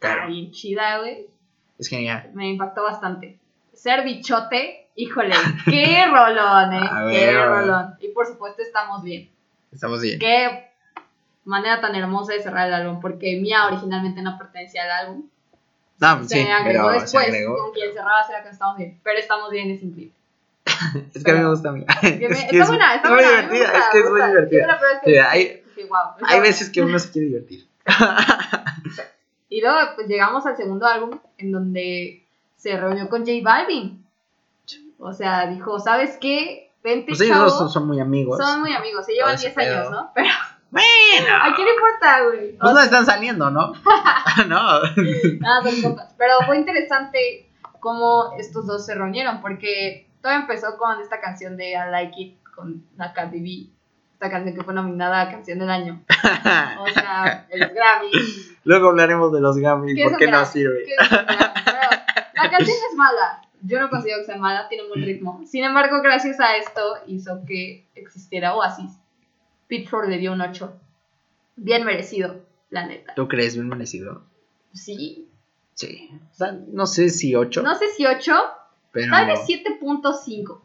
[0.00, 0.26] Caro.
[0.26, 1.28] bien chida, güey.
[1.78, 2.30] Es genial.
[2.34, 3.38] me impactó bastante.
[3.72, 5.36] Ser bichote, híjole,
[5.66, 6.88] qué rolón, eh.
[6.90, 7.46] A qué ver.
[7.46, 7.94] rolón.
[8.00, 9.30] Y por supuesto, estamos bien.
[9.70, 10.18] Estamos bien.
[10.18, 10.68] Qué
[11.44, 15.28] manera tan hermosa de cerrar el álbum, porque Mía originalmente no pertenecía al álbum.
[16.02, 17.56] No, Se sí, agregó pero después, se agregó.
[17.56, 19.00] con quien cerraba será que estamos bien.
[19.02, 20.14] Pero estamos bien, es increíble.
[21.14, 21.84] Es que a mí me gusta a mí.
[22.00, 23.30] Que me- Es que está es, buena, está es muy buena.
[23.42, 23.64] divertida.
[23.72, 24.62] gusta, Es que es muy divertida.
[24.62, 26.42] Es que Sí, sí, hay- dije, "Guau, está Hay buena".
[26.42, 27.66] veces que uno se quiere divertir.
[29.48, 32.24] Y luego, pues llegamos al segundo álbum, en donde
[32.56, 34.02] se reunió con J Balvin.
[34.98, 36.70] O sea, dijo, ¿sabes qué?
[36.82, 37.50] Vente, Pues ellos chavo.
[37.50, 38.38] son, son muy amigos.
[38.38, 39.90] Son muy amigos, se llevan Todo ese 10 años.
[39.90, 40.10] ¿no?
[40.14, 40.28] Pero
[40.72, 41.36] Bueno.
[41.42, 42.58] ¿a quién le importa, güey?
[42.58, 43.72] Pues no están saliendo, ¿no?
[44.48, 44.80] no.
[45.40, 46.14] Nada, son compas.
[46.18, 51.72] Pero fue interesante cómo estos dos se reunieron, porque todo empezó con esta canción de
[51.72, 53.70] I Like It con la Cardi B.
[54.14, 56.00] Esta canción que fue nominada a Canción del Año.
[56.78, 58.56] O sea, los Grammys.
[58.64, 59.96] Luego hablaremos de los Grammys.
[59.96, 60.46] ¿Qué es ¿Por un qué no Grammy?
[60.46, 60.86] sirve?
[62.34, 63.42] La canción es mala.
[63.62, 65.40] Yo no considero que sea mala, tiene un buen ritmo.
[65.44, 68.92] Sin embargo, gracias a esto hizo que existiera Oasis.
[69.68, 70.72] Pitchfork le dio un 8.
[71.56, 73.14] Bien merecido, la neta.
[73.14, 74.22] ¿Tú crees bien merecido?
[74.72, 75.28] Sí.
[75.74, 76.10] Sí.
[76.32, 78.32] O sea, no sé si 8, No sé si 8,
[78.92, 79.10] pero.
[79.10, 80.60] tal vez 7.5.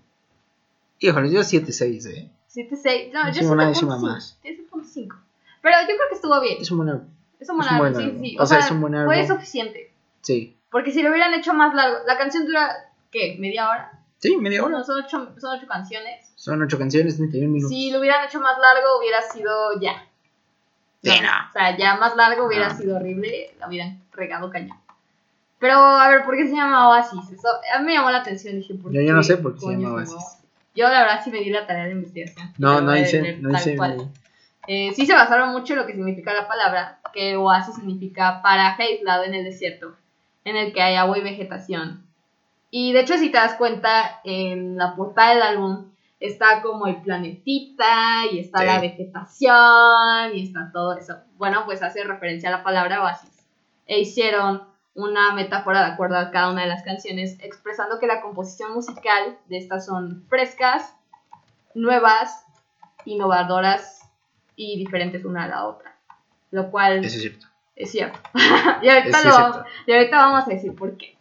[1.00, 2.30] Híjole, yo 7-6, ¿eh?
[2.54, 3.12] 7.6.
[3.14, 4.02] No, Es yo una décima 7.5.
[4.02, 4.40] más.
[4.44, 5.16] 7.5.
[5.62, 6.58] Pero yo creo que estuvo bien.
[6.62, 7.08] Es un buen álbum.
[7.40, 8.22] Es un buen es un buen álbum, sí, álbum.
[8.24, 8.38] sí.
[8.40, 9.14] O sea, es un buen álbum.
[9.14, 9.92] Fue suficiente.
[10.22, 10.56] Sí.
[10.72, 13.38] Porque si lo hubieran hecho más largo, la canción dura, ¿qué?
[13.40, 13.97] ¿Media hora?
[14.20, 14.78] Sí, media hora.
[14.80, 16.32] No, son 8 son ocho canciones.
[16.36, 17.70] Son 8 canciones, 31 minutos.
[17.70, 20.06] Si lo hubieran hecho más largo, hubiera sido ya.
[21.04, 21.30] Sí, no.
[21.50, 22.76] O sea, ya más largo hubiera No.
[22.78, 24.78] sido horrible, la hubieran regado cañón.
[25.60, 27.32] Pero, a ver, ¿por qué se llama Oasis?
[27.32, 29.08] Eso, a mí me llamó la atención, dije, ¿por Yo- qué?
[29.08, 30.38] yo no sé por qué se llama Oasis.
[30.76, 32.52] Yo, la verdad, sí me di la tarea de investigación.
[32.58, 34.10] No, no leer no cual.
[34.68, 38.84] Eh, sí se basaron mucho en lo que significa la palabra, que oasis significa paraje
[38.84, 39.96] aislado en el desierto,
[40.44, 42.06] en el que hay agua y vegetación.
[42.70, 47.02] Y de hecho, si te das cuenta, en la portada del álbum está como el
[47.02, 48.66] planetita y está Sí.
[48.66, 51.16] la vegetación y está todo eso.
[51.38, 53.30] Bueno, pues hace referencia a la palabra oasis.
[53.86, 54.64] E hicieron
[54.96, 59.38] una metáfora de acuerdo a cada una de las canciones, expresando que la composición musical
[59.48, 60.96] de estas son frescas,
[61.76, 62.46] nuevas,
[63.06, 64.02] innovadoras
[64.56, 65.96] y diferentes una a la otra.
[66.52, 67.48] Lo cual Eso es cierto.
[67.76, 68.20] es cierto.
[68.82, 69.66] y, ahorita lo- cierto.
[69.86, 71.17] y ahorita vamos a decir por qué.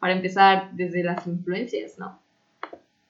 [0.00, 2.18] Para empezar, desde las influencias, ¿no?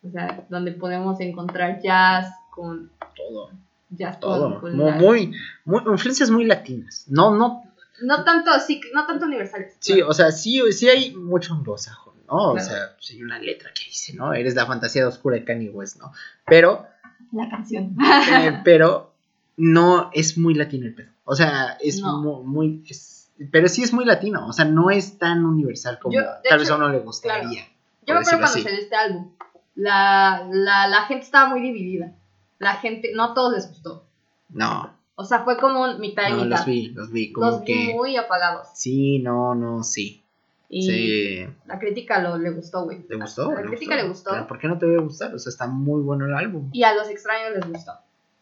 [0.07, 3.51] O sea, donde podemos encontrar jazz con Todo.
[3.91, 4.61] jazz Todo.
[4.61, 5.33] con, Muy, la- muy,
[5.65, 7.05] muy- influencias muy latinas.
[7.09, 7.65] No, no.
[8.03, 9.75] no tanto sí, no tanto universales.
[9.81, 10.11] Sí, claro.
[10.11, 12.53] o sea, sí, sí hay mucho anglosajón, ¿no?
[12.53, 14.33] O sea, hay una letra que dice, ¿no?
[14.33, 16.13] Eres la fantasía oscura de Kanye West, ¿no?
[16.47, 16.87] Pero,
[17.33, 17.97] la canción.
[18.01, 19.13] eh, pero
[19.57, 21.09] no es muy latino el pedo.
[21.25, 22.23] O sea, es No.
[22.23, 22.85] mu- muy.
[22.89, 23.16] es-
[23.51, 24.47] pero sí es muy latino.
[24.47, 27.65] O sea, no es tan universal como Yo, tal vez a uno le gustaría.
[28.07, 29.31] Yo me acuerdo cuando salió este álbum.
[29.75, 32.13] La, la, la gente estaba muy dividida.
[32.59, 34.05] La gente, no a todos les gustó.
[34.49, 36.57] No, O sea, fue como mitad y no, mitad.
[36.59, 37.33] los vi, los vi.
[37.33, 38.69] Como Los vi muy apagados.
[38.75, 40.23] Sí, no, no, sí.
[40.69, 41.47] Y Sí.
[41.67, 43.03] la crítica lo, le gustó, güey.
[43.03, 43.51] ¿Te gustó?
[43.51, 44.31] A la crítica le gustó.
[44.31, 45.35] Pero ¿por qué no te debe gustar?
[45.35, 46.71] O sea, está muy bueno el álbum.
[46.73, 47.93] Y a los extraños les gustó.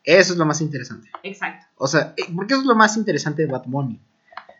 [0.05, 1.09] Eso es lo más interesante.
[1.23, 1.67] Exacto.
[1.77, 3.99] O sea, eh, porque eso es lo más interesante de Bad Bunny.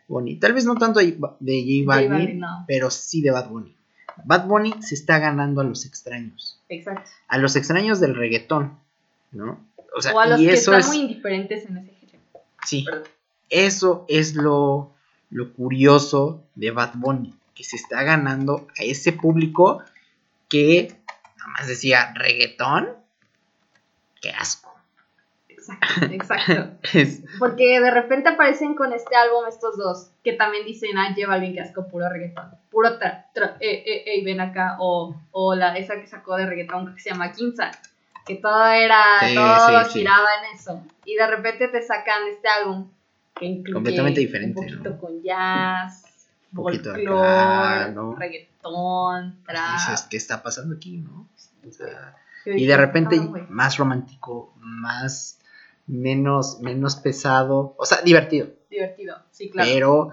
[0.07, 0.35] Bunny.
[0.37, 2.65] Tal vez no tanto de, J Balvin, J Balvin, no.
[2.67, 3.75] pero sí de Bad Bunny.
[4.23, 6.59] Bad Bunny se está ganando a los extraños.
[6.69, 7.09] Exacto.
[7.27, 8.77] A los extraños del reggaetón,
[9.31, 9.59] ¿no?
[9.95, 10.87] O sea, o a los y que eso están es.
[10.87, 12.19] muy indiferentes en ese género.
[12.65, 13.03] Sí, Perdón.
[13.49, 14.93] eso es lo,
[15.29, 17.33] lo curioso de Bad Bunny.
[17.53, 19.81] Que se está ganando a ese público
[20.49, 20.95] que
[21.37, 22.89] nada más decía reggaetón.
[24.21, 24.74] Qué asco.
[25.69, 26.77] Exacto, exacto.
[26.93, 31.37] Es, Porque de repente aparecen con este álbum estos dos, que también dicen, ah, lleva
[31.37, 32.51] bien que asco, puro reggaetón.
[32.69, 34.75] Puro tra, tra- eh, eh, eh, ven acá.
[34.79, 37.71] O, o la, esa que sacó de reggaetón que se llama Quinza.
[38.25, 39.99] Que todo era, Sí, todo sí, sí.
[39.99, 40.83] giraba en eso.
[41.05, 42.89] Y de repente te sacan este álbum
[43.35, 44.97] que incluye Completamente diferente, un poquito ¿no?
[44.97, 48.15] con jazz, Un poquito acá, folclore, ¿no?
[48.15, 49.73] reggaetón, trap.
[49.73, 51.27] dices, ¿qué está pasando aquí, no?
[51.67, 53.43] O sea, Yo y de repente "Ah, güey".
[53.49, 55.39] más romántico, más
[55.87, 59.69] menos menos pesado, o sea, divertido, divertido, sí, claro.
[59.71, 60.09] pero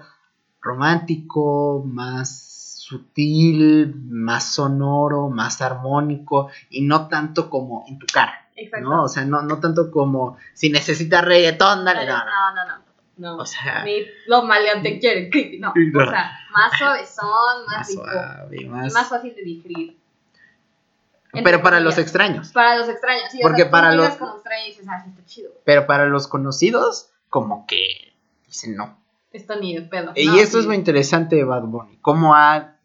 [0.61, 8.89] romántico, más sutil, más sonoro, más armónico y no tanto como en tu cara, Exacto.
[8.89, 9.03] ¿no?
[9.03, 12.25] O sea, no, no tanto como si necesitas reggaetón, dale, no, no.
[12.25, 12.83] no, no,
[13.17, 13.37] no.
[13.37, 14.05] O sea, Ni
[14.45, 15.73] maleantes quieren, creepy, no.
[15.75, 16.03] No.
[16.03, 18.03] O sea, más suavezón, más, más rico.
[18.03, 18.93] suave, Y más...
[18.93, 20.02] más fácil de digerir.
[21.41, 22.51] Pero para los extraños.
[22.51, 23.39] Para los extraños, sí.
[23.41, 25.51] Porque o sea, tú para los- y dices, ah, sí, está chido.
[25.65, 28.13] Pero para los conocidos, como que
[28.47, 28.97] dicen no.
[29.31, 30.11] Esto ni de pedo.
[30.15, 30.59] Y No, esto sí.
[30.59, 32.75] es lo interesante de Bad Bunny, cómo ha,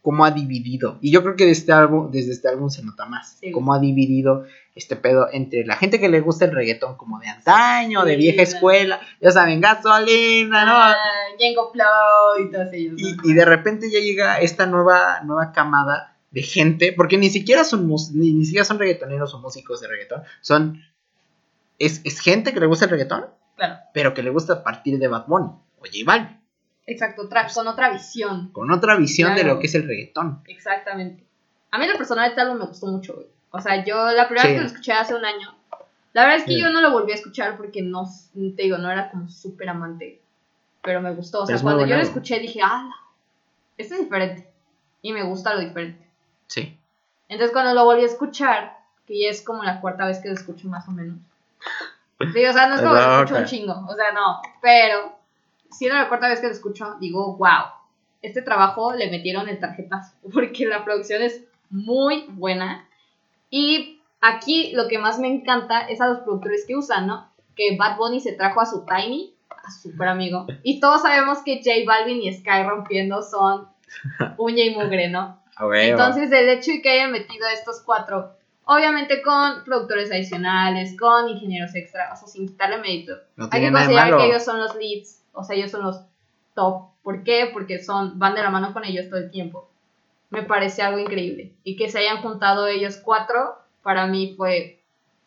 [0.00, 0.96] cómo ha dividido.
[1.02, 3.36] Y yo creo que de este álbum, desde este álbum se nota más.
[3.38, 3.50] Sí.
[3.52, 7.28] Cómo ha dividido este pedo entre la gente que le gusta el reggaetón como de
[7.28, 10.72] antaño, de vieja la- escuela, ya saben, gasolina, ¿no?
[10.74, 10.96] Ah,
[11.38, 12.38] Django Flow
[12.74, 12.96] y ¿no?
[13.24, 17.88] y de repente ya llega esta nueva, nueva camada de gente, porque ni siquiera son
[18.14, 20.80] ni, ni siquiera son reggaetoneros o músicos de reggaetón, son
[21.78, 24.98] es, es gente que le gusta el reggaetón, Claro, pero que le gusta a partir
[24.98, 26.40] de Bad Bunny o J Balvin,
[26.86, 27.22] exacto.
[27.22, 28.50] otra- con otra visión.
[28.52, 30.42] con otra visión de lo que es el reggaetón.
[30.46, 31.24] Exactamente.
[31.72, 33.26] A mí lo personal este álbum me gustó mucho, güey.
[33.50, 34.48] O sea, yo la primera Sí.
[34.48, 35.54] vez que lo escuché hace un año,
[36.12, 36.60] la verdad es que Sí.
[36.60, 38.08] yo no lo volví a escuchar porque no,
[38.56, 40.20] te digo, no era como súper amante,
[40.82, 41.42] pero me gustó.
[41.42, 42.88] O sea, cuando yo lo escuché dije, ah,
[43.78, 44.48] este es diferente.
[45.02, 46.04] Y me gusta lo diferente.
[46.50, 46.76] Sí.
[47.28, 50.34] Entonces cuando lo volví a escuchar, que ya es como la cuarta vez que lo
[50.34, 51.16] escucho más o menos.
[52.32, 55.16] Sí, o sea, no es como que lo escucho un chingo, o sea, no, pero
[55.70, 57.70] siendo la cuarta vez que lo escucho, digo, wow,
[58.20, 62.86] este trabajo le metieron el tarjetazo, porque la producción es muy buena.
[63.48, 67.30] Y aquí lo que más me encanta es a los productores que usan, ¿no?
[67.54, 71.38] Que Bad Bunny se trajo a su Tiny, a su super amigo, y todos sabemos
[71.44, 73.68] que J Balvin y Sky rompiendo son
[74.36, 75.39] uña y mugre, ¿no?
[75.72, 78.32] Entonces, el hecho de que hayan metido estos cuatro,
[78.64, 83.72] obviamente con productores adicionales, con ingenieros extra, o sea, sin quitarle mérito, no hay que
[83.72, 86.00] considerar que ellos son los leads, o sea, ellos son los
[86.54, 86.90] top.
[87.02, 87.50] ¿Por qué?
[87.52, 89.68] Porque son, van de la mano con ellos todo el tiempo.
[90.28, 91.54] Me parece algo increíble.
[91.64, 94.82] Y que se hayan juntado ellos cuatro, para mí fue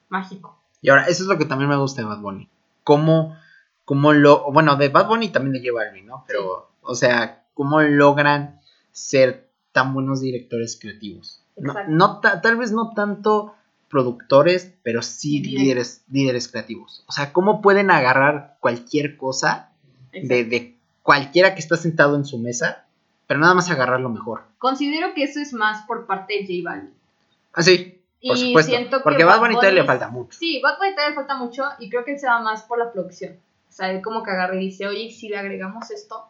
[0.09, 0.57] mágico.
[0.81, 2.49] Y ahora, eso es lo que también me gusta de Bad Bunny.
[2.83, 3.37] Cómo,
[3.85, 4.51] cómo lo.
[4.51, 6.23] Bueno, de Bad Bunny también de J Balvin, ¿no?
[6.27, 11.41] Pero, o sea, cómo logran ser tan buenos directores creativos.
[11.57, 13.53] No, no ta- tal vez no tanto
[13.89, 17.03] productores, pero sí líderes, líderes creativos.
[17.07, 19.69] O sea, cómo pueden agarrar cualquier cosa
[20.11, 22.85] de, de cualquiera que está sentado en su mesa,
[23.27, 24.43] pero nada más agarrar lo mejor.
[24.57, 26.93] Considero que eso es más por parte de J Balvin.
[27.53, 28.71] Ah, sí, por Y supuesto.
[28.71, 30.37] siento que Porque Bad Bad Bunny todavía le falta mucho.
[30.39, 32.79] Sí, Bad Bunny todavía le falta mucho y creo que él se va más por
[32.79, 33.33] la producción.
[33.69, 36.25] O sea, él como que agarra y dice, oye, si le agregamos esto,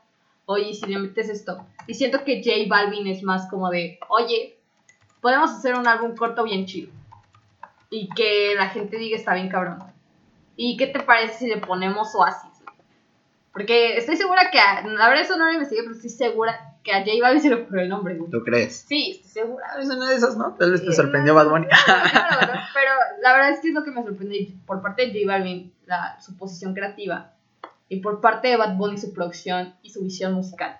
[0.45, 1.65] oye, si le metes esto.
[1.87, 4.57] Y siento que J Balvin es más como de, oye,
[5.21, 6.91] podemos hacer un álbum corto bien chido.
[7.89, 9.79] Y que la gente diga está bien cabrón.
[10.55, 12.51] ¿Y qué te parece si le ponemos Oasis?
[13.51, 16.91] Porque estoy segura que, a, la verdad eso no lo investigué, pero estoy segura que
[16.91, 18.31] a J Balvin se le ocurrió el nombre, güey.
[18.31, 18.85] ¿Tú crees?
[18.87, 19.67] Sí, estoy segura.
[19.79, 20.55] Es una de esas, ¿no?
[20.55, 21.67] Tal vez te sorprendió no, Bad Bunny.
[21.85, 25.71] Pero la verdad es que es lo que me sorprende por parte de J Balvin,
[25.85, 27.32] la, su posición creativa,
[27.93, 30.79] y por parte de Bad Bunny, su producción y su visión musical.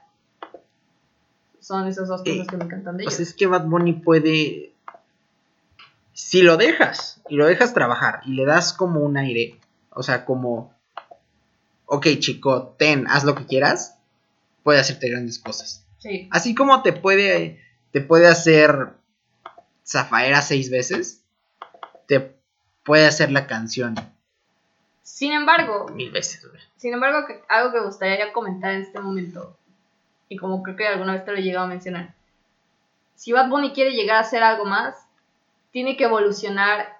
[1.59, 3.15] Son esas dos cosas Eh, que me encantan de ellos.
[3.15, 4.73] Pues es que Bad Bunny puede.
[6.13, 9.59] Si lo dejas, y lo dejas trabajar, y le das como un aire,
[9.91, 10.73] o sea, como.
[11.85, 13.97] Ok, chico, ten, haz lo que quieras,
[14.63, 15.85] puede hacerte grandes cosas.
[15.99, 17.61] Sí, Así como te puede.
[17.91, 18.89] Te puede hacer.
[19.85, 21.21] Zafaera seis veces,
[22.07, 22.35] te
[22.83, 23.95] puede hacer la canción
[25.03, 26.61] sin embargo, mil veces, güey.
[26.77, 29.55] sin embargo, que- algo que me gustaría comentar en este momento,
[30.29, 32.13] y como creo que alguna vez te lo he llegado a mencionar,
[33.15, 34.95] si Bad Bunny quiere llegar a hacer algo más,
[35.71, 36.97] tiene que evolucionar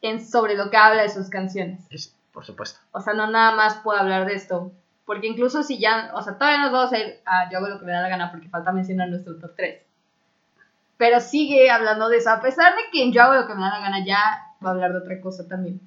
[0.00, 1.80] en sobre lo que habla de sus canciones.
[1.90, 2.80] Es- por supuesto.
[2.92, 4.72] O sea, no nada más puedo hablar de esto.
[5.04, 7.78] Porque incluso si ya, o sea, todavía nos vamos a ir a yo hago lo
[7.78, 9.82] que me da la gana porque falta mencionar nuestro top 3.
[10.96, 13.60] Pero sigue hablando de eso, a pesar de que en yo hago lo que me
[13.60, 15.80] da la gana ya va a hablar de otra cosa también.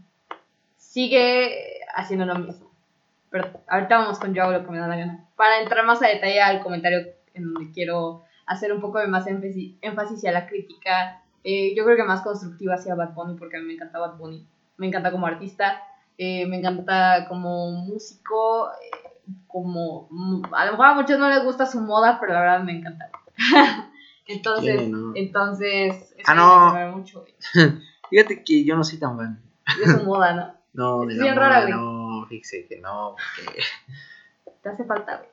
[0.95, 2.71] Sigue haciendo lo mismo.
[3.29, 5.25] Pero ahorita vamos con yo hago lo que me da la gana.
[5.36, 6.99] Para entrar más a detalle al comentario
[7.34, 11.84] en donde quiero hacer un poco de más énfasis, énfasis a la crítica, eh, yo
[11.84, 14.47] creo que más constructiva hacia Bad Bunny porque a mí me encanta Bad Bunny.
[14.77, 15.81] Me encanta como artista,
[16.17, 20.08] eh, me encanta como músico, eh, como...
[20.53, 23.10] A lo mejor a muchos no les gusta su moda, pero la verdad me encanta.
[24.27, 26.15] entonces, entonces...
[26.17, 26.97] eso Ah, me no.
[26.99, 27.25] mucho.
[28.10, 29.41] Fíjate que yo no soy tan fan.
[29.84, 30.64] Es su moda, ¿no?
[30.76, 33.62] No, Es de bien rara, no, fíjese que no, porque
[34.62, 35.30] Te hace falta, güey.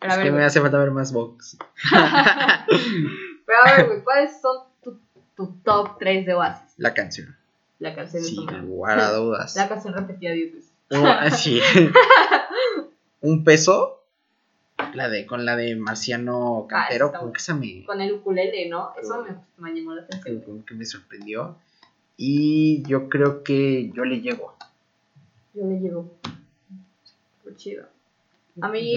[0.00, 1.56] Pero a es ver, que me hace falta ver más box.
[3.46, 5.00] Pero a ver, güey, ¿cuáles son tu,
[5.36, 6.74] tu top 3 de Oasis?
[6.76, 7.36] La canción,
[7.78, 9.56] La canción de sin tu- lugar a dudas.
[9.56, 10.72] La canción repetida 10 veces.
[10.90, 11.60] No, así.
[13.20, 14.04] Un peso,
[14.94, 18.68] la de con la de Marciano Cantero, está como que esa me, Con el ukulele,
[18.68, 18.92] ¿no?
[19.00, 19.34] Eso me,
[19.70, 20.40] me llamó la atención.
[20.42, 21.56] como que me sorprendió.
[22.16, 24.54] Y yo creo que yo le llego.
[25.58, 26.14] Yo le llego.
[27.42, 27.86] Fue chido.
[28.60, 28.96] A mí,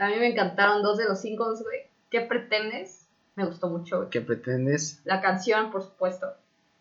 [0.00, 1.80] a mí me encantaron dos de los cinco, güey.
[2.10, 3.06] ¿Qué pretendes?
[3.36, 4.10] Me gustó mucho, güey.
[4.10, 5.00] ¿Qué pretendes?
[5.04, 6.26] La canción, por supuesto,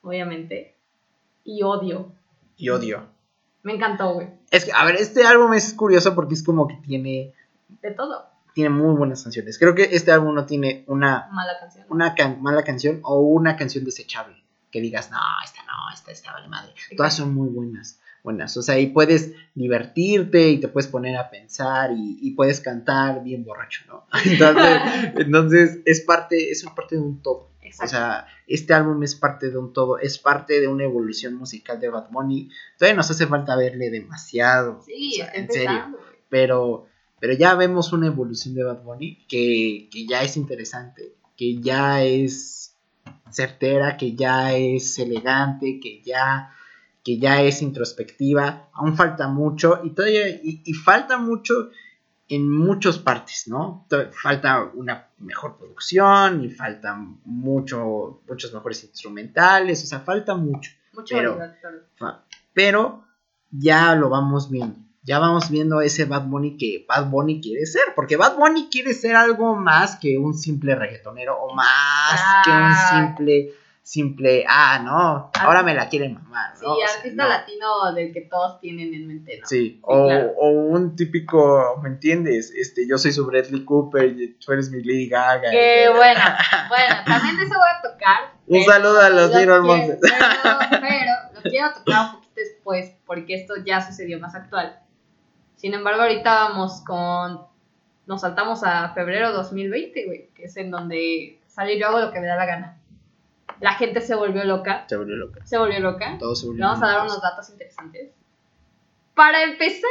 [0.02, 0.76] obviamente.
[1.44, 2.12] Y odio.
[2.58, 3.08] Y odio.
[3.64, 4.30] Me encantó, güey.
[4.52, 7.34] Es que, a ver, este álbum es curioso porque es como que tiene,
[7.82, 8.26] De todo.
[8.54, 9.58] tiene muy buenas canciones.
[9.60, 11.86] Creo que este álbum no tiene una Mala canción.
[11.90, 14.42] una can- mala canción o una canción desechable.
[14.72, 16.74] Que digas, no, esta no, esta está vale madre.
[16.98, 18.00] Todas son muy buenas.
[18.24, 18.56] Buenas.
[18.58, 23.24] O sea, y puedes divertirte y te puedes poner a pensar y, y puedes cantar
[23.24, 24.06] bien borracho, ¿no?
[24.26, 24.82] Entonces,
[25.18, 27.52] entonces es parte, es parte de un todo.
[27.64, 27.92] O Exacto.
[27.92, 31.90] sea, este álbum es parte de un todo, es parte de una evolución musical de
[31.90, 32.50] Bad Bunny.
[32.78, 34.82] Todavía nos hace falta verle demasiado.
[34.86, 35.98] sí, o sea, en serio
[36.34, 36.88] pero,
[37.20, 42.04] pero ya vemos una evolución de Bad Bunny que, que ya es interesante, que ya
[42.04, 42.76] es
[43.30, 46.50] certera, que ya es elegante, que ya,
[47.04, 48.70] que ya es introspectiva.
[48.74, 51.70] Aún falta mucho y todavía y, y falta mucho
[52.30, 53.86] en muchas partes, ¿no?
[54.22, 61.16] Falta una mejor producción y falta mucho, muchos mejores instrumentales, o sea, falta mucho Mucho
[61.16, 61.40] pero-
[61.98, 63.04] fa- pero
[63.52, 64.76] ya lo vamos viendo.
[65.06, 67.84] Ya vamos viendo ese Bad Bunny que Bad Bunny quiere ser.
[67.94, 71.36] Porque Bad Bunny quiere ser algo más que un simple reggaetonero.
[71.42, 72.90] O más que un Ah.
[72.90, 74.46] simple, simple.
[74.48, 75.30] Ah, no.
[75.40, 76.56] Ahora me la quieren mamar.
[76.56, 76.74] Sí, ¿no?
[76.74, 77.30] O sea, artista no.
[77.30, 79.48] latino del que todos tienen en mente, ¿no?
[79.48, 80.32] Sí, o, claro.
[80.38, 82.52] o un típico, ¿me entiendes?
[82.52, 85.52] Este, yo soy su Bradley Cooper y tú eres mi Lady Gaga.
[85.52, 86.22] Qué y- bueno.
[86.70, 88.34] Bueno, también de eso voy a tocar.
[88.48, 90.00] Un saludo a los lo Little Monsters.
[90.02, 94.80] Pero, pero lo quiero tocar un poquito después porque esto ya sucedió más actual.
[95.56, 97.42] Sin embargo, ahorita vamos con.
[98.06, 102.20] Nos saltamos a febrero 2020, güey, que es en donde sale yo hago lo que
[102.20, 102.78] me da la gana.
[103.60, 104.86] La gente se volvió loca.
[104.88, 105.46] Se volvió loca.
[105.46, 106.18] Se volvió loca.
[106.20, 108.12] Todos se volvieron vamos a dar unos datos interesantes.
[109.16, 109.90] Para empezar,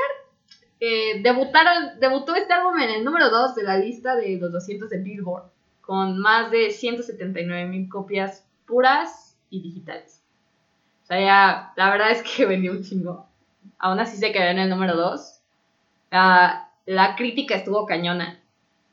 [0.80, 4.90] eh, debutaron, debutó este álbum en el número 2 de la lista de los 200
[4.90, 5.44] de Billboard,
[5.80, 10.22] con más de 179 mil copias puras y digitales.
[11.04, 13.26] O sea, ya, la verdad es que vendió un chingo.
[13.78, 15.40] Aún así se quedó en el número 2.
[16.10, 18.41] Ah, la crítica estuvo cañona.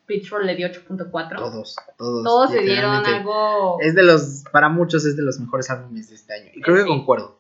[0.09, 1.35] Pitchfork le dio 8.4.
[1.37, 2.23] Todos, todos.
[2.23, 3.77] Todos se dieron algo.
[3.79, 6.49] Es de los, para muchos es de los mejores álbumes de este año.
[6.55, 7.37] Y creo que concuerdo.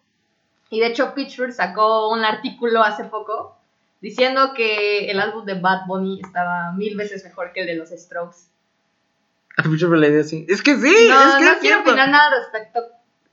[0.69, 3.57] Y de hecho, Pitchfork sacó un artículo hace poco
[4.01, 7.89] diciendo que el álbum de Bad Bunny estaba mil veces mejor que el de los
[7.89, 8.37] Strokes.
[9.57, 10.45] A Future le dio así.
[10.47, 11.89] Es que sí, no, es que no es quiero cierto.
[11.89, 12.81] opinar nada al respecto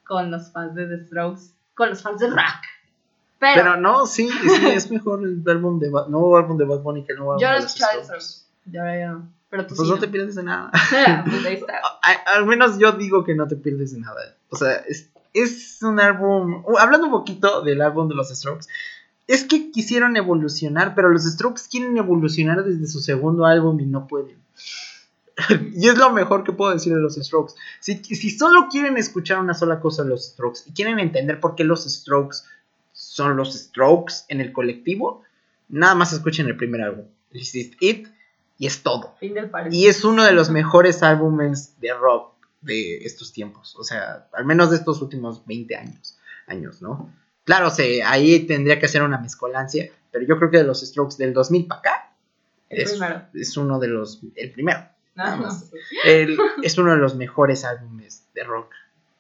[0.07, 1.42] con los fans de The Strokes,
[1.75, 2.62] con los fans de rock.
[3.38, 6.81] Pero, Pero no, sí, sí, es mejor el álbum de Bad, nuevo álbum de Bad
[6.81, 8.45] Bunny que el nuevo álbum de los Strokes.
[8.66, 9.33] Yo, yo no.
[9.48, 9.94] Pero tú Pues sí.
[9.94, 10.70] no te pierdes de nada.
[11.31, 11.74] pues ahí está.
[12.02, 14.37] A- al menos yo digo que no te pierdes de nada.
[14.50, 16.64] O sea, es, es un álbum.
[16.79, 18.66] Hablando un poquito del álbum de los Strokes,
[19.29, 24.07] es que quisieron evolucionar, pero los Strokes quieren evolucionar desde su segundo álbum y no
[24.07, 24.37] pueden.
[25.74, 27.55] y es lo mejor que puedo decir de los Strokes.
[27.81, 31.55] Si, si solo quieren escuchar una sola cosa de los Strokes y quieren entender por
[31.55, 32.38] qué los Strokes
[32.92, 35.22] son los Strokes en el colectivo,
[35.68, 37.05] nada más escuchen el primer álbum.
[37.33, 38.09] This is It
[38.58, 39.14] y es todo.
[39.20, 39.50] Fin del.
[39.70, 43.76] Y es uno de los mejores álbumes de rock de estos tiempos.
[43.78, 46.18] O sea, al menos de estos últimos 20 años.
[46.46, 47.12] años ¿no?
[47.44, 49.90] Claro, se, ahí tendría que hacer una mezcolancia.
[50.10, 52.12] Pero yo creo que de los Strokes del 2000 para acá.
[52.68, 53.22] El es, primero.
[53.34, 54.20] es uno de los.
[54.34, 54.80] El primero.
[55.14, 55.48] No.
[56.04, 58.72] El- es uno de los mejores álbumes de rock.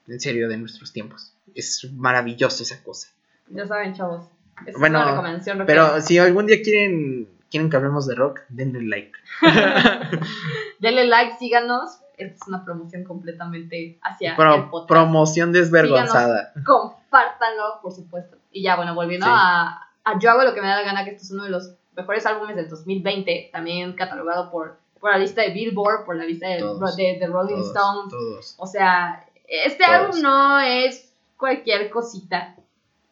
[0.08, 1.32] En serio, de nuestros tiempos.
[1.54, 3.08] Es maravilloso esa cosa.
[3.48, 4.26] Ya saben, chavos.
[4.66, 5.90] Esa Bueno, es una recomendación rockera.
[5.92, 9.12] Pero si algún día quieren, quieren que hablemos de rock, denle like.
[10.78, 11.98] Denle like, síganos.
[12.16, 14.36] Esta es una promoción completamente hacia el
[14.70, 14.88] podcast.
[14.88, 16.52] promoción desvergonzada.
[16.64, 18.36] Compártanlo, por supuesto.
[18.52, 19.32] Y ya, bueno, volviendo Sí.
[19.34, 21.50] a, a Yo hago lo que me da la gana, que este es uno de
[21.50, 26.24] los mejores álbumes del 2020, también catalogado por, por la lista de Billboard, por la
[26.24, 28.10] lista de, Todos, de, de Rolling Todos, Stones.
[28.10, 28.54] todos.
[28.58, 32.54] O sea, este álbum no es cualquier cosita.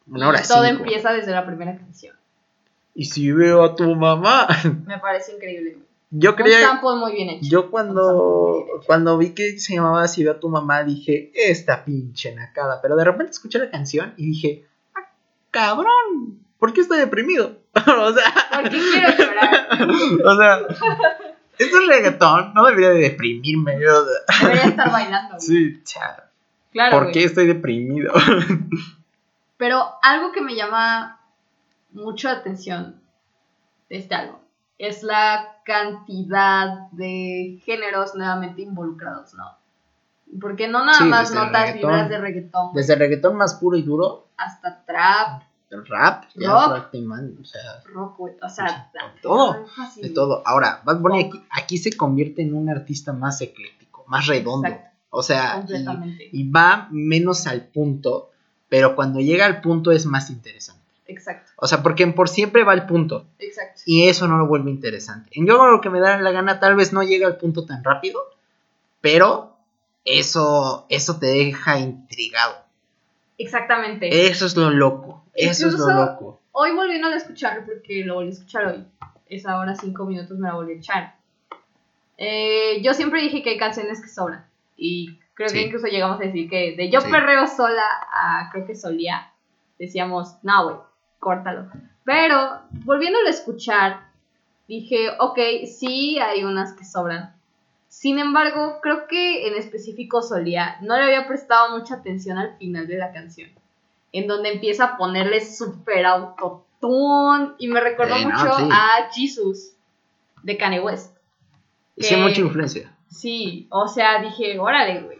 [0.07, 0.83] Una hora todo cinco.
[0.83, 2.15] empieza desde la primera canción.
[2.95, 4.47] Y si veo a tu mamá.
[4.87, 5.77] Me parece increíble.
[6.11, 6.61] Yo Un creía.
[6.61, 7.45] sample muy bien hecho.
[7.49, 12.33] Yo cuando, cuando vi que se llamaba Si veo a tu mamá, dije, esta pinche
[12.33, 12.81] nacada.
[12.81, 15.09] Pero de repente escuché la canción y dije, ah,
[15.51, 17.57] cabrón, ¿por qué estoy deprimido?
[17.75, 19.67] o sea, Porque quiero llorar.
[20.25, 20.59] o sea,
[21.57, 23.75] esto es reggaetón, no debería de deprimirme.
[23.85, 25.35] o sea, Debería estar bailando.
[25.35, 25.41] güey.
[25.41, 26.29] sí, cha,
[26.71, 27.13] Claro, ¿por güey.
[27.13, 28.13] qué estoy deprimido?
[29.57, 31.14] Pero algo que me llama
[31.95, 33.01] mucho la atención
[33.89, 34.39] de este álbum
[34.77, 39.45] es la cantidad de géneros nuevamente involucrados, ¿no?
[40.39, 43.83] Porque no nada Sí, más notas vibras de reggaetón, Desde el reggaetón más puro y
[43.83, 45.43] duro, hasta trap,
[45.87, 46.69] rap, ya Rock.
[46.71, 50.43] prácticamente, o sea, rock, o sea, de todo, de todo.
[50.45, 54.67] Ahora, Bad Bunny aquí, aquí se convierte en un artista más ecléctico, más redondo.
[54.67, 55.65] Exacto, O sea,
[56.31, 58.31] y va menos al punto,
[58.67, 60.84] pero cuando llega al punto es más interesante.
[61.07, 63.81] Exacto, O sea, porque en por siempre va al punto exacto.
[63.85, 65.29] y eso no lo vuelve interesante.
[65.33, 67.83] En yo lo que me da la gana, tal vez no llega al punto tan
[67.83, 68.21] rápido,
[69.01, 69.55] pero
[70.03, 72.55] eso, eso te deja intrigado.
[73.37, 74.27] Exactamente.
[74.27, 75.23] Eso es lo loco.
[75.33, 76.41] Eso es lo loco.
[76.51, 78.85] Hoy volviendo a escucharlo, porque lo volví a escuchar hoy,
[79.27, 81.15] esa hora cinco minutos me la volví a echar.
[82.17, 84.45] Eh, yo siempre dije que hay canciones que sobran.
[84.77, 87.11] Y creo que incluso llegamos a decir que de Yo Sí.
[87.11, 89.31] Perreo Sola a creo que Solía,
[89.77, 90.77] decíamos, no, güey,
[91.25, 91.67] córtalo.
[92.03, 93.99] Pero volviéndolo a escuchar,
[94.67, 97.33] dije, ok, sí hay unas que sobran.
[97.87, 102.85] Sin embargo, creo que en específico Solía no le había prestado mucha atención al final
[102.87, 103.49] de la canción
[104.11, 108.69] en donde empieza a ponerle super autotune y me recordó Eh, no, mucho sí.
[108.71, 109.71] a Jesus
[110.43, 111.17] de Kanye West.
[111.97, 112.95] Que- mucha influencia.
[113.09, 115.17] Sí, o sea, dije, órale, güey.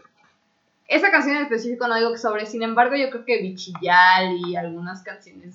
[0.88, 4.54] Esa canción en específico no digo que sobre, sin embargo, yo creo que Bichillal y
[4.56, 5.54] algunas canciones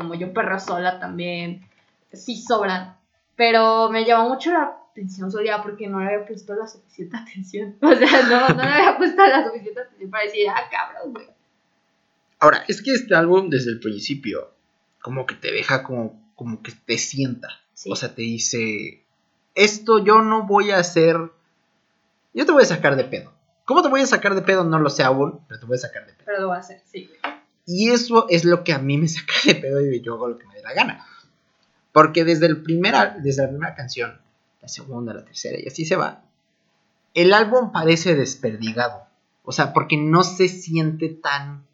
[0.00, 1.68] como Yo Perro Sola también
[2.10, 2.96] sí sobran.
[3.36, 7.76] Pero me llamó mucho la atención Solia porque no le había puesto la suficiente atención.
[7.82, 11.26] O sea, no, no le había puesto la suficiente atención para decir, ah, cabrón, güey.
[12.38, 14.54] Ahora, es que este álbum desde el principio
[15.02, 17.48] como que te deja como, como que te sienta.
[17.74, 17.90] Sí.
[17.92, 19.04] O sea, te dice,
[19.54, 21.16] esto yo no voy a hacer,
[22.32, 23.32] yo te voy a sacar de pedo.
[23.66, 24.64] ¿Cómo te voy a sacar de pedo?
[24.64, 26.24] No lo sé aún, pero te voy a sacar de pedo.
[26.24, 27.10] Pero lo voy a hacer, sí.
[27.72, 30.38] Y eso es lo que a mí me saca de pedo y yo hago lo
[30.38, 31.06] que me dé la gana.
[31.92, 34.20] Porque desde, el primera, desde la primera canción,
[34.60, 36.24] la segunda, la tercera y así se va,
[37.14, 39.06] el álbum parece desperdigado.
[39.44, 41.64] O sea, porque no se siente tan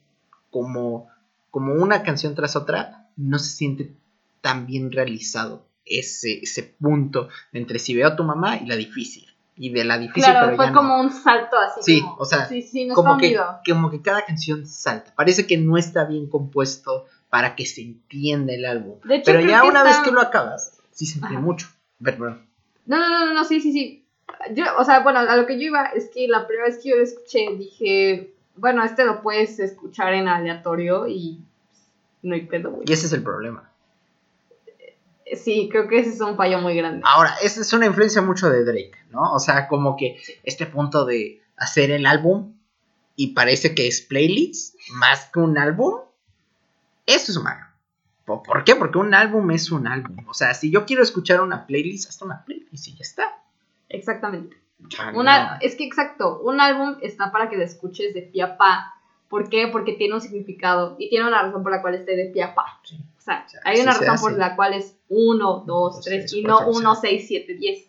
[0.50, 1.08] como,
[1.50, 3.94] como una canción tras otra, no se siente
[4.42, 9.26] tan bien realizado ese, ese punto entre si veo a tu mamá y la difícil.
[9.58, 10.76] Y de la difícil, Claro, pero fue ya no.
[10.78, 11.80] como un salto así.
[11.82, 13.38] Sí, como- o sea, sí, sí, como que,
[13.70, 15.12] como que cada canción salta.
[15.16, 19.00] Parece que no está bien compuesto para que se entienda el álbum.
[19.04, 21.68] De hecho, Pero ya una está- vez que lo acabas, sí se entiende mucho.
[21.98, 22.46] Ver, perdón.
[22.84, 24.06] No, no, no, no, sí, sí, sí.
[24.54, 26.90] Yo, o sea, bueno, a lo que yo iba es que la primera vez que
[26.90, 31.40] yo lo escuché dije, bueno, este lo puedes escuchar en aleatorio y
[32.22, 32.84] no hay pedo, güey.
[32.88, 33.65] Y ese es el problema.
[35.34, 37.02] Sí, creo que ese es un fallo muy grande.
[37.04, 39.32] Ahora, esa es una influencia mucho de Drake, ¿no?
[39.32, 42.54] O sea, como que este punto de hacer el álbum
[43.16, 46.00] y parece que es playlist más que un álbum,
[47.06, 47.64] eso es malo.
[48.24, 48.74] ¿Por qué?
[48.74, 50.16] Porque un álbum es un álbum.
[50.28, 53.42] O sea, si yo quiero escuchar una playlist, hasta una playlist y ya está.
[53.88, 54.56] Exactamente.
[55.14, 55.58] Una, no.
[55.60, 58.94] Es que exacto, un álbum está para que lo escuches de pie a pa.
[59.28, 59.68] ¿Por qué?
[59.68, 62.54] Porque tiene un significado y tiene una razón por la cual esté de pie a
[62.54, 62.80] pa.
[62.84, 62.98] Sí.
[63.26, 66.00] O sea, O sea, hay una se razón por la cual es 1, 2, Dos,
[66.04, 67.00] 3 tres, y no 1, sí.
[67.08, 67.86] 6, 7, 10.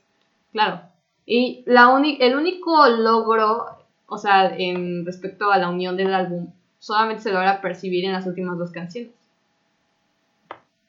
[0.52, 0.82] Claro.
[1.28, 3.68] Y la el único logro,
[4.08, 6.48] o sea, en respecto a la unión del álbum,
[6.80, 9.12] solamente se logra percibir en las últimas dos canciones.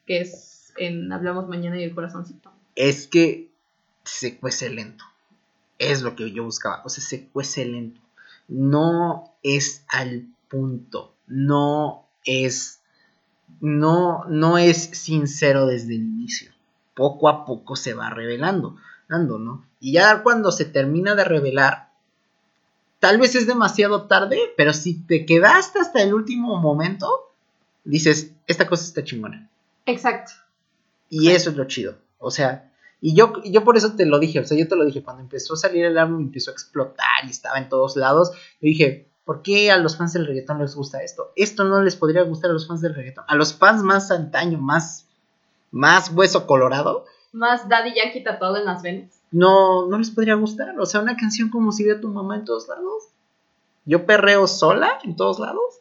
[0.07, 2.51] Que es en Hablamos Mañana y El Corazoncito.
[2.75, 3.51] Es que
[4.05, 5.05] se cuece lento.
[5.79, 6.83] Es lo que yo buscaba.
[6.85, 8.01] O sea, se cuece lento.
[8.49, 11.15] No es al punto.
[11.27, 12.78] No es.
[13.61, 16.53] No, no es sincero desde el inicio.
[16.95, 18.77] Poco a poco se va revelando.
[19.09, 19.65] ¿no?
[19.81, 21.91] Y ya cuando se termina de revelar,
[22.99, 27.33] tal vez es demasiado tarde, pero si te quedaste hasta el último momento,
[27.85, 29.49] dices, esta cosa está chingona.
[29.87, 30.33] Exacto.
[31.09, 31.97] Y eso es lo chido.
[32.19, 34.85] O sea, y yo, yo por eso te lo dije, o sea, yo te lo
[34.85, 38.33] dije, cuando empezó a salir el álbum, empezó a explotar y estaba en todos lados,
[38.33, 41.33] yo dije, ¿por qué a los fans del reggaetón les gusta esto?
[41.37, 43.27] Esto no les podría gustar a los fans del reggaetón.
[43.29, 45.07] A los fans más antaño, más,
[45.71, 49.21] más hueso colorado, Más Daddy Yankee tatuado en las venas.
[49.31, 50.81] no, no les podría gustar.
[50.81, 53.05] O sea, una canción como si vea tu mamá en todos lados.
[53.85, 55.75] Yo perreo sola en todos lados.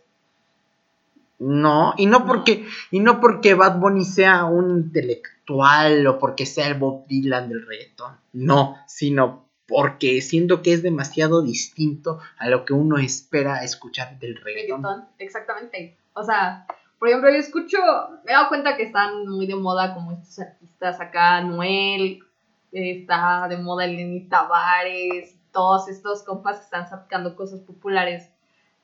[1.39, 2.25] No, y no No.
[2.25, 7.47] porque, y no porque Bad Bunny sea un intelectual o porque sea el Bob Dylan
[7.47, 8.13] del reggaetón.
[8.33, 14.37] No, sino porque siento que es demasiado distinto a lo que uno espera escuchar del
[14.37, 15.05] reggaetón.
[15.19, 15.97] Exactamente.
[16.13, 16.65] O sea,
[16.99, 17.77] por ejemplo, yo escucho,
[18.25, 22.23] me he dado cuenta que están muy de moda como estos artistas acá, Noel,
[22.71, 28.31] está de moda Eleni Tavares, todos estos compas que están sacando cosas populares.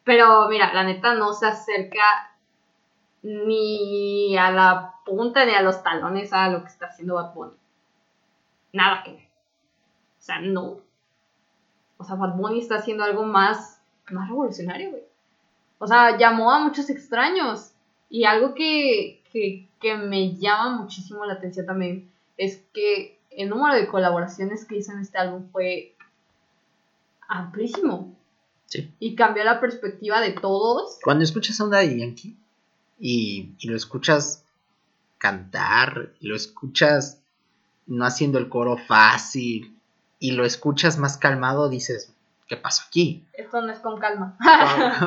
[0.04, 2.04] Pero mira, la neta no se acerca
[3.22, 7.54] ni a la punta ni a los talones a lo que está haciendo Bad Bunny.
[8.74, 9.23] Nada que ver.
[10.24, 10.80] O sea, no.
[11.98, 15.04] O sea, Bad Bunny está haciendo algo más, más revolucionario, güey.
[15.80, 17.74] O sea, llamó a muchos extraños.
[18.10, 23.76] Y algo que, que, que me llama muchísimo la atención también es que el número
[23.76, 25.94] de colaboraciones que hizo en este álbum fue
[27.28, 28.16] amplísimo.
[28.68, 28.94] Sí.
[29.00, 31.00] Y cambió la perspectiva de todos.
[31.04, 32.38] Cuando escuchas a un Daddy Yankee
[32.98, 34.46] y, y lo escuchas
[35.18, 37.20] cantar, y lo escuchas
[37.88, 39.73] no haciendo el coro fácil,
[40.24, 42.14] y lo escuchas más calmado, dices,
[42.48, 43.26] ¿qué pasó aquí?
[43.34, 44.38] Esto no es con calma.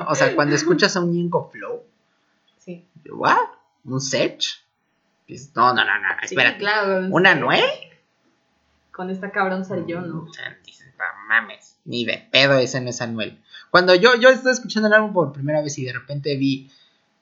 [0.08, 1.84] o sea, cuando escuchas a un Ñengo Flow,
[2.58, 2.84] sí.
[3.10, 3.38] ¿what?
[3.86, 4.42] ¿Un Sech?
[5.54, 6.58] No, no, no, no, Sí, espérate.
[6.58, 7.06] claro.
[7.10, 7.62] ¿Una Noé?
[8.92, 10.30] Con esta cabrón ser yo, ¿no?
[10.34, 13.40] Sea, dices, no mames, ni de pedo ese no es Anuel.
[13.70, 16.70] Cuando yo, yo estaba escuchando el álbum por primera vez y de repente vi,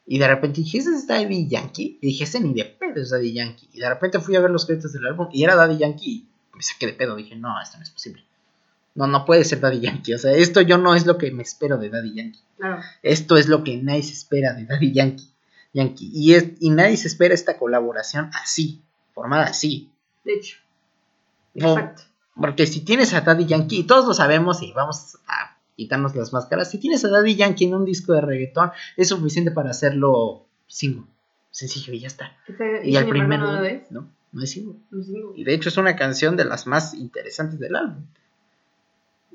[0.04, 2.00] y de repente dije, ¿ese es Daddy Yankee?
[2.02, 3.68] Y dije, ese ni de pedo es Daddy Yankee.
[3.72, 6.26] Y de repente fui a ver los créditos del álbum y era Daddy Yankee
[6.56, 7.16] me saqué de pedo.
[7.16, 8.24] Dije, no, esto no es posible.
[8.94, 10.14] No, no puede ser Daddy Yankee.
[10.14, 12.40] O sea, esto yo no es lo que me espero de Daddy Yankee.
[12.58, 12.80] Claro.
[13.02, 15.28] Esto es lo que nadie se espera de Daddy Yankee.
[15.72, 16.10] Yankee.
[16.14, 18.80] Y, es, y nadie se espera esta colaboración así,
[19.12, 19.90] formada así.
[20.24, 20.58] De hecho.
[21.54, 22.02] No, Exacto.
[22.36, 26.32] porque si tienes a Daddy Yankee, y todos lo sabemos y vamos a quitarnos las
[26.32, 30.46] máscaras, si tienes a Daddy Yankee en un disco de reggaetón, es suficiente para hacerlo
[30.68, 31.04] single,
[31.50, 32.36] sencillo y ya está.
[32.46, 33.90] Este- Y ¿y al sin embargo primer no lo ves?
[33.90, 34.78] no, no es single.
[34.90, 35.30] No es single.
[35.36, 38.04] Y de hecho es una canción de las más interesantes del álbum.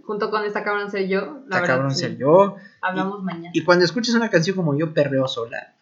[0.03, 1.67] Junto con esta cabrón ser yo, la Está verdad.
[1.67, 1.99] cabrón sí.
[2.01, 2.57] ser yo.
[2.81, 3.51] Hablamos mañana.
[3.53, 5.73] Y cuando escuchas una canción como Yo Perreo Sola,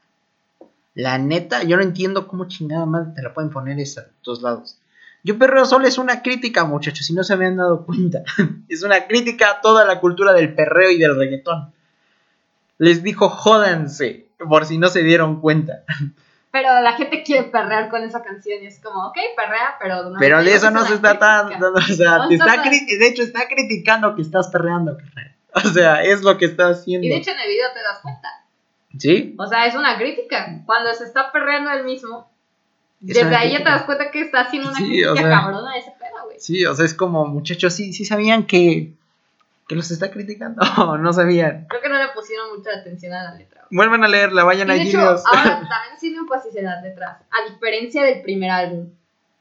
[0.93, 4.41] la neta, yo no entiendo cómo chingada madre te la pueden poner esa de todos
[4.41, 4.77] lados.
[5.23, 8.23] Yo Perreo Sola es una crítica, muchachos, si no se habían dado cuenta.
[8.69, 11.71] es una crítica a toda la cultura del perreo y del reggaetón.
[12.77, 15.83] Les dijo, jódanse, por si no se dieron cuenta.
[16.51, 20.17] Pero la gente quiere perrear con esa canción y es como, ok, perrea, pero no.
[20.17, 21.61] Pero de eso no se está tan...
[21.61, 24.97] o sea, te está de hecho está criticando que estás perreando.
[25.53, 27.07] O sea, es lo que está haciendo.
[27.07, 28.29] Y de hecho en el video te das cuenta.
[28.99, 29.35] ¿Sí?
[29.39, 30.61] O sea, es una crítica.
[30.67, 32.29] Cuando se está perreando él mismo,
[33.01, 35.29] Es desde ahí ya te das cuenta que está haciendo una Sí, crítica o sea.
[35.29, 36.39] cabrona ese pedo, güey.
[36.39, 38.93] Sí, o sea, es como, muchachos, sí, sí sabían que,
[39.67, 40.61] que los está criticando.
[40.77, 41.65] No, no sabían.
[41.69, 43.65] Creo que no le pusieron mucha atención a la letra.
[43.69, 45.19] Vuelvan a leerla, vayan Y a de hecho, ahora
[45.69, 47.17] también sirve énfasis en las letras.
[47.31, 48.89] A diferencia del primer álbum,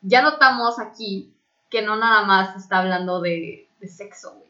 [0.03, 1.33] ya notamos aquí
[1.71, 4.47] que no nada más está hablando de, de sexo, güey.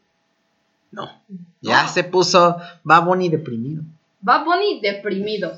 [0.92, 1.10] No.
[1.60, 1.88] Ya No.
[1.88, 3.82] se puso Bad Bunny deprimido.
[4.20, 5.52] Bad Bunny deprimido.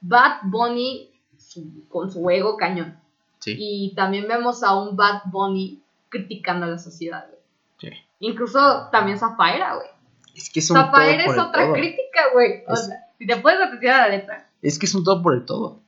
[0.00, 2.98] Bad Bunny su- con su ego cañón.
[3.40, 3.56] Sí.
[3.58, 7.39] Y también vemos a un Bad Bunny criticando a la sociedad, güey.
[8.20, 9.88] Incluso también Zafaira, güey.
[10.34, 11.72] Es que es un todo Zafaira por es otra todo.
[11.74, 12.62] crítica, güey.
[12.68, 14.46] O Es- sea, si te puedes atención a la letra.
[14.62, 15.80] Es que es un todo por el todo.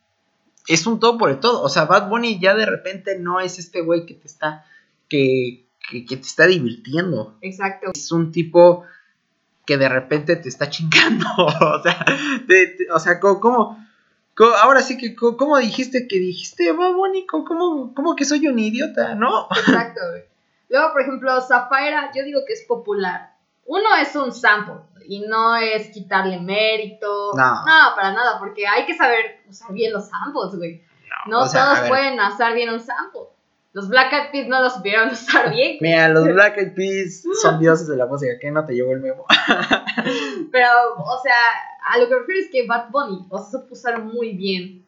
[0.66, 1.62] Es un todo por el todo.
[1.62, 4.64] O sea, Bad Bunny ya de repente no es este güey que te está.
[5.08, 7.36] Que, que, que te está divirtiendo.
[7.42, 7.90] Exacto.
[7.94, 8.84] Es un tipo
[9.66, 11.26] que de repente te está chingando.
[11.36, 12.04] o sea,
[12.48, 13.78] te- te- o sea, co- ¿cómo,
[14.34, 17.26] co- ahora sí que, co- ¿cómo dijiste que dijiste, Bad Bunny?
[17.26, 19.14] Co- ¿Cómo, cómo que soy un idiota?
[19.14, 19.48] ¿No?
[19.50, 20.22] Exacto, güey.
[20.72, 23.34] Luego, por ejemplo, Zafaira, yo digo que es popular.
[23.66, 27.32] Uno es un sample y no es quitarle mérito.
[27.36, 27.62] No.
[27.94, 30.82] para nada, porque hay que saber usar bien los samples, güey.
[31.26, 33.20] No o sea, a todos pueden usar bien un sample.
[33.74, 37.58] Los Black Eyed Peas no lo supieron usar bien, Mira, los Black Eyed Peas son
[37.58, 38.32] dioses de la música.
[38.40, 39.26] ¿Qué no te llevó el memo?
[40.52, 41.36] pero, o sea,
[41.86, 44.86] a lo que me refiero es que Bad Bunny, o sea, supo usar muy bien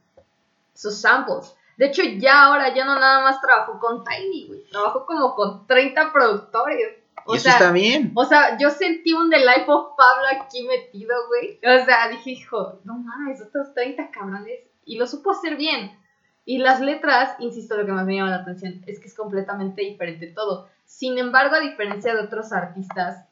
[0.72, 1.54] sus samples.
[1.76, 4.64] De hecho, ya ahora ya no nada más trabajó con Tiny, güey.
[4.70, 6.98] Trabajó como con 30 productores.
[7.26, 8.12] O y eso sea, está bien.
[8.14, 11.58] O sea, yo sentí un The Life of Pablo aquí metido, güey.
[11.58, 14.60] O sea, dije, hijo, no mames, otros 30 cabrones.
[14.84, 15.98] Y lo supo hacer bien.
[16.44, 19.82] Y las letras, insisto, lo que más me llama la atención es que es completamente
[19.82, 20.68] diferente todo.
[20.84, 23.24] Sin embargo, a diferencia de otros artistas,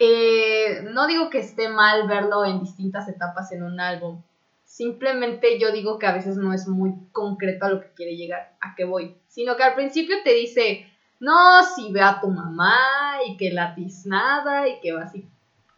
[0.00, 4.22] eh, no digo que esté mal verlo en distintas etapas en un álbum.
[4.78, 8.52] Simplemente yo digo que a veces no es muy concreto a lo que quiere llegar,
[8.60, 9.16] a qué voy.
[9.26, 10.86] Sino que al principio te dice,
[11.18, 12.76] no, si ve a tu mamá
[13.26, 15.26] y que la tiznada y que va así,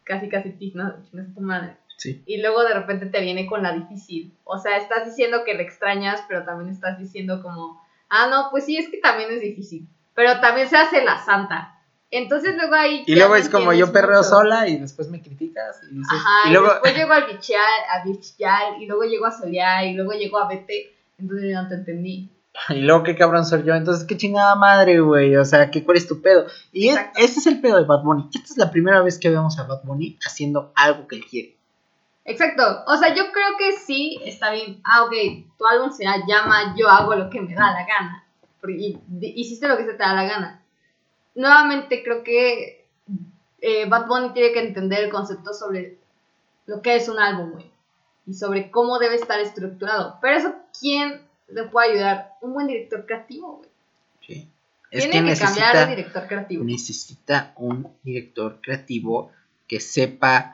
[0.03, 1.77] casi casi tizna, chingas a tu madre.
[1.97, 2.21] Sí.
[2.27, 4.37] Y luego de repente te viene con la difícil.
[4.43, 8.65] O sea, estás diciendo que le extrañas, pero también estás diciendo como, ah, no, pues
[8.65, 9.87] sí, es que también es difícil.
[10.13, 11.80] Pero también se hace la santa.
[12.11, 13.03] Entonces luego ahí...
[13.07, 14.29] Y luego es como yo perreo mucho.
[14.29, 16.11] sola y después me criticas y dices.
[16.11, 16.67] Ajá, y y, luego.
[16.69, 20.47] después llego al bichear, a bichear, y luego llego a solear, y luego llego a
[20.47, 20.93] vete.
[21.17, 22.29] Entonces yo no te entendí.
[22.69, 23.73] Y luego qué cabrón soy yo.
[23.75, 25.37] Entonces, qué chingada madre, güey.
[25.37, 26.47] O sea, ¿qué, ¿cuál es tu pedo?
[26.73, 28.27] Y es- ese es el pedo de Bad Bunny.
[28.33, 31.55] Esta es la primera vez que vemos a Bad Bunny haciendo algo que él quiere.
[32.25, 32.83] Exacto.
[32.87, 34.81] O sea, yo creo que sí está bien.
[34.83, 35.13] Ah, ok,
[35.57, 38.25] tu álbum se llama Yo hago lo que me da la gana.
[38.59, 40.60] Porque y- hiciste lo que se te da la gana.
[41.35, 42.85] Nuevamente, creo que
[43.61, 45.97] eh, Bad Bunny tiene que entender el concepto sobre
[46.65, 47.71] lo que es un álbum, güey.
[48.25, 50.17] Y sobre cómo debe estar estructurado.
[50.21, 52.33] Pero eso, ¿quién le puede ayudar?
[52.41, 53.69] Un buen director creativo, güey.
[54.25, 54.49] Sí.
[54.91, 56.63] Es Tiene que que, cambiar de director creativo.
[56.63, 59.31] necesita un director creativo
[59.67, 60.51] que sepa.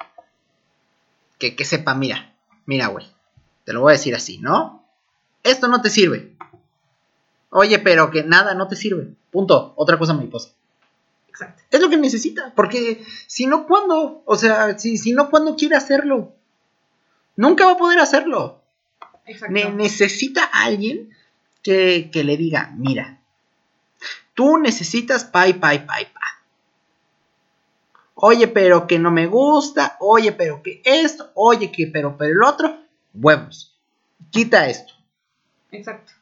[1.39, 2.34] Que, que sepa, mira.
[2.65, 3.07] Mira, güey.
[3.65, 4.84] Te lo voy a decir así, ¿no?
[5.43, 6.34] Esto no te sirve.
[7.49, 9.09] Oye, pero que nada no te sirve.
[9.32, 9.73] Punto.
[9.75, 10.51] Otra cosa mariposa.
[11.40, 11.62] Exacto.
[11.70, 14.24] Es lo que necesita, porque si no, ¿cuándo?
[14.26, 16.34] O sea, si, si no, ¿cuándo quiere hacerlo?
[17.36, 18.62] Nunca va a poder hacerlo.
[19.26, 19.54] Exacto.
[19.54, 21.12] Ne- necesita a alguien
[21.62, 23.20] que, que le diga, mira,
[24.34, 26.02] tú necesitas pa y pa y pa.
[28.16, 32.44] Oye, pero que no me gusta, oye, pero que esto, oye, que pero, pero el
[32.44, 32.80] otro,
[33.14, 33.78] huevos.
[34.32, 34.94] Quita esto.
[35.72, 36.14] Exacto.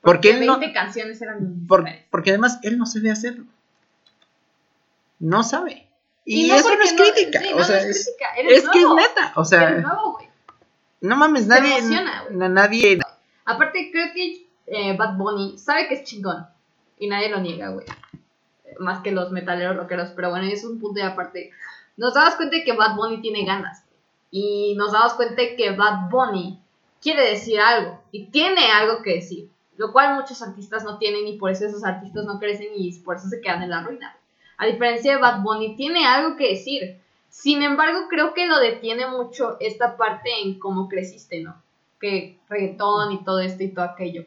[0.00, 3.46] Porque él no, 20 canciones eran por- porque además él no sabe hacerlo.
[5.24, 5.88] No sabe.
[6.26, 7.40] Y, no eso no es crítica.
[7.40, 9.32] sí, o no, sea, no es es, crítica, eres es que es neta.
[9.36, 10.18] O sea, nuevo,
[11.00, 11.78] no mames, nadie.
[11.78, 13.00] emociona, nadie.
[13.46, 16.46] Aparte, creo que eh, Bad Bunny sabe que es chingón.
[16.98, 17.86] Y nadie lo niega, güey.
[18.78, 20.10] Más que los metaleros rockeros.
[20.14, 21.52] Pero bueno, es un punto de aparte.
[21.96, 23.82] Nos damos cuenta de que Bad Bunny tiene ganas.
[24.30, 26.60] Y nos damos cuenta de que Bad Bunny
[27.00, 28.02] quiere decir algo.
[28.12, 29.48] Y tiene algo que decir.
[29.78, 31.26] Lo cual muchos artistas no tienen.
[31.26, 32.68] Y por eso esos artistas no crecen.
[32.76, 34.18] Y por eso se quedan en la ruina.
[34.58, 37.00] A diferencia de Bad Bunny, tiene algo que decir.
[37.28, 41.62] Sin embargo, creo que lo detiene mucho esta parte en cómo creciste, ¿no?
[42.00, 44.26] que reggaetón y todo esto y todo aquello.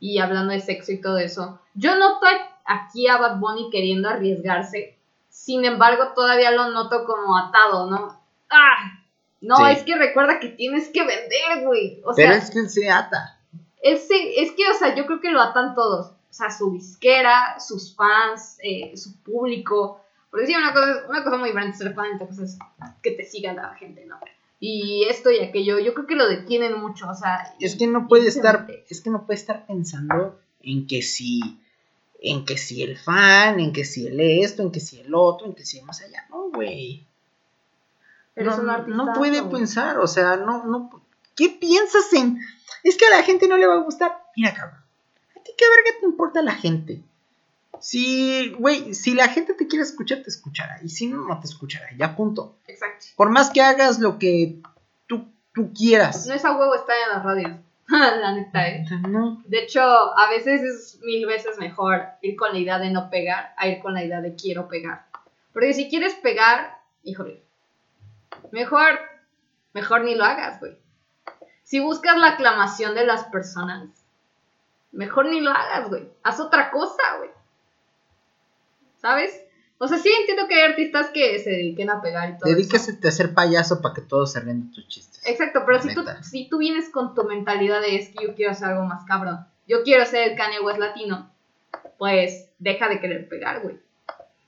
[0.00, 1.60] Y hablando de sexo y todo eso.
[1.74, 2.26] Yo noto
[2.64, 4.96] aquí a Bad Bunny queriendo arriesgarse.
[5.28, 8.18] Sin embargo, todavía lo noto como atado, ¿no?
[8.48, 8.98] ¡Ah!
[9.40, 9.62] No, Sí.
[9.72, 12.00] es que recuerda que tienes que vender, güey.
[12.04, 13.38] O Pero sea, es que él se ata.
[13.82, 16.12] es que, o sea, yo creo que lo atan todos.
[16.38, 20.00] O sea, su disquera, sus fans, eh, su público.
[20.30, 22.56] Porque sí, una cosa, una cosa muy es ser fan y otra cosa es
[23.02, 24.20] que te siga la gente, ¿no?
[24.60, 27.56] Y esto y aquello, yo creo que lo detienen mucho, o sea...
[27.58, 31.40] Es que no puede estar, es que no puede estar pensando en que si,
[32.20, 35.48] en que si el fan, en que si el esto, en que si el otro,
[35.48, 37.04] en que si más allá, no, güey.
[38.34, 41.02] Pero no, artista, no puede pensar, o sea, no, no,
[41.34, 42.38] ¿qué piensas en?
[42.84, 44.22] Es que a la gente no le va a gustar.
[44.36, 44.77] Mira, cabrón,
[45.58, 47.02] qué verga te importa la gente.
[47.80, 50.80] Si, güey, si la gente te quiere escuchar, te escuchará.
[50.82, 51.88] Y si no, no te escuchará.
[51.96, 52.56] Ya punto.
[52.66, 53.06] Exacto.
[53.16, 54.60] Por más que hagas lo que
[55.06, 56.26] tú, tú quieras.
[56.26, 57.52] No es a huevo estar en las radios.
[57.88, 58.84] la neta, ¿eh?
[59.08, 59.42] No.
[59.46, 63.54] De hecho, a veces es mil veces mejor ir con la idea de no pegar
[63.56, 65.06] a ir con la idea de quiero pegar.
[65.52, 67.42] Porque si quieres pegar, híjole,
[68.52, 68.98] mejor,
[69.72, 70.76] mejor ni lo hagas, güey.
[71.64, 73.88] Si buscas la aclamación de las personas,
[74.92, 76.08] mejor ni lo hagas, güey.
[76.22, 77.30] Haz otra cosa, güey.
[78.96, 79.44] ¿Sabes?
[79.78, 82.56] O sea, sí entiendo que hay artistas que se dediquen a pegar y todo eso.
[82.56, 85.24] Dedícase a ser payaso para que todos se ríen de tus chistes.
[85.24, 88.52] Exacto, pero si tú, si tú vienes con tu mentalidad de es que yo quiero
[88.52, 91.30] hacer algo más cabrón, yo quiero ser el Kanye West latino,
[91.96, 93.78] pues deja de querer pegar, güey.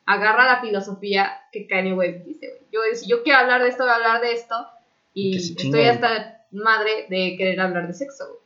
[0.04, 2.60] Agarra la filosofía que Kanye West dice, güey.
[2.72, 4.56] Yo, si yo quiero hablar de esto, voy a hablar de esto,
[5.14, 8.39] y estoy hasta madre de querer hablar de sexo, güey.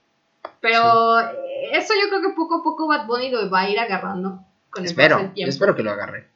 [0.65, 3.79] Pero eh, eso yo creo que poco a poco Bad Bunny lo va a ir
[3.79, 5.51] agarrando con el Espero, del tiempo.
[5.51, 6.27] espero que lo agarre.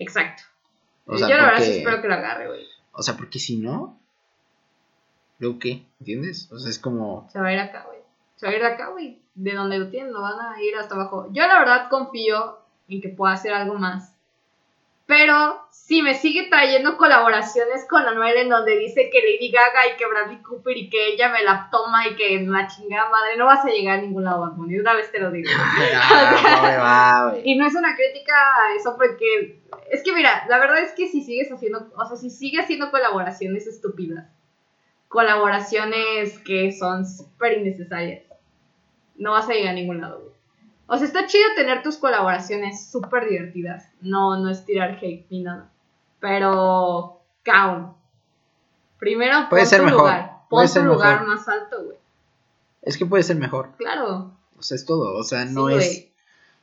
[0.00, 0.42] Exacto.
[1.06, 2.66] O sea, yo la verdad sí espero que lo agarre, güey.
[2.90, 3.96] O sea, porque si no,
[5.38, 5.86] ¿luego qué?
[6.00, 6.50] ¿Entiendes?
[6.50, 7.28] O sea, es como.
[7.30, 8.00] Se va a ir acá, güey.
[8.34, 9.22] Se va a ir de acá, güey.
[9.36, 11.28] De donde lo tienen, lo van a ir hasta abajo.
[11.30, 12.58] Yo la verdad confío
[12.88, 14.12] en que pueda hacer algo más.
[15.08, 19.96] Pero si me sigue trayendo colaboraciones con Anuel en donde dice que Lady Gaga y
[19.96, 23.46] que Bradley Cooper y que ella me la toma y que la chingada madre, no
[23.46, 24.78] vas a llegar a ningún lado, Bunny.
[24.78, 25.48] Una vez te lo digo.
[26.80, 27.34] Ah.
[27.42, 31.08] Y no es una crítica a eso porque es que mira, la verdad es que
[31.08, 34.26] si sigues haciendo, o sea, si sigues haciendo colaboraciones estúpidas,
[35.08, 38.24] colaboraciones que son súper innecesarias,
[39.16, 40.27] no vas a llegar a ningún lado, güey.
[40.90, 45.42] O sea, está chido tener tus colaboraciones súper divertidas, no, no es tirar hate ni
[45.42, 45.68] nada,
[46.18, 47.94] pero count.
[48.98, 51.28] Primero Puede pon ser tu mejor, lugar, puede pon ser tu lugar mejor.
[51.36, 51.96] más alto, güey.
[52.82, 53.70] Es que puede ser mejor.
[53.76, 55.16] Claro, O sea, es todo.
[55.16, 56.08] O sea, no Sí, es.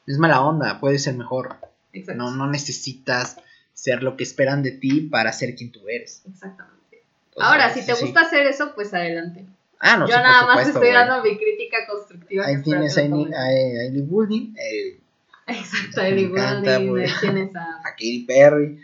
[0.07, 1.55] Es mala onda, puede ser mejor.
[1.93, 2.21] exacto.
[2.21, 3.37] No, no necesitas
[3.73, 6.23] ser lo que esperan de ti para ser quien tú eres.
[6.27, 7.03] Exactamente.
[7.35, 8.05] O sea, Ahora, si te sí.
[8.05, 9.45] gusta hacer eso, pues adelante.
[9.87, 12.45] Ah, no, Yo sí, por nada más estoy dando mi crítica constructiva.
[12.47, 13.47] Ahí tienes que a a
[13.83, 14.99] Ailey Goulding, eh,
[15.47, 17.81] Exacto, Me Ellie Goulding, tienes a...
[17.83, 18.79] a Katy Perry.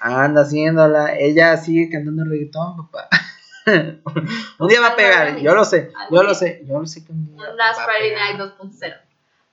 [0.00, 1.16] Anda haciéndola.
[1.16, 3.08] Ella sigue cantando reggaetón, papá.
[4.58, 7.12] un día va a pegar, yo lo sé, yo lo sé, yo lo sé que
[7.12, 8.12] un día Last va a Friday.
[8.12, 9.00] Night 2.0.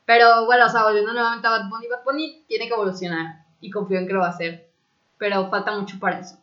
[0.05, 3.69] Pero bueno, o sea, volviendo nuevamente a Bad Bunny, Bad Bunny tiene que evolucionar y
[3.69, 4.67] confío en que lo va a hacer.
[5.19, 6.39] Pero falta mucho para eso.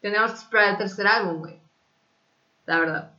[0.00, 1.60] Tenemos que esperar el tercer álbum, güey.
[2.64, 3.15] La verdad.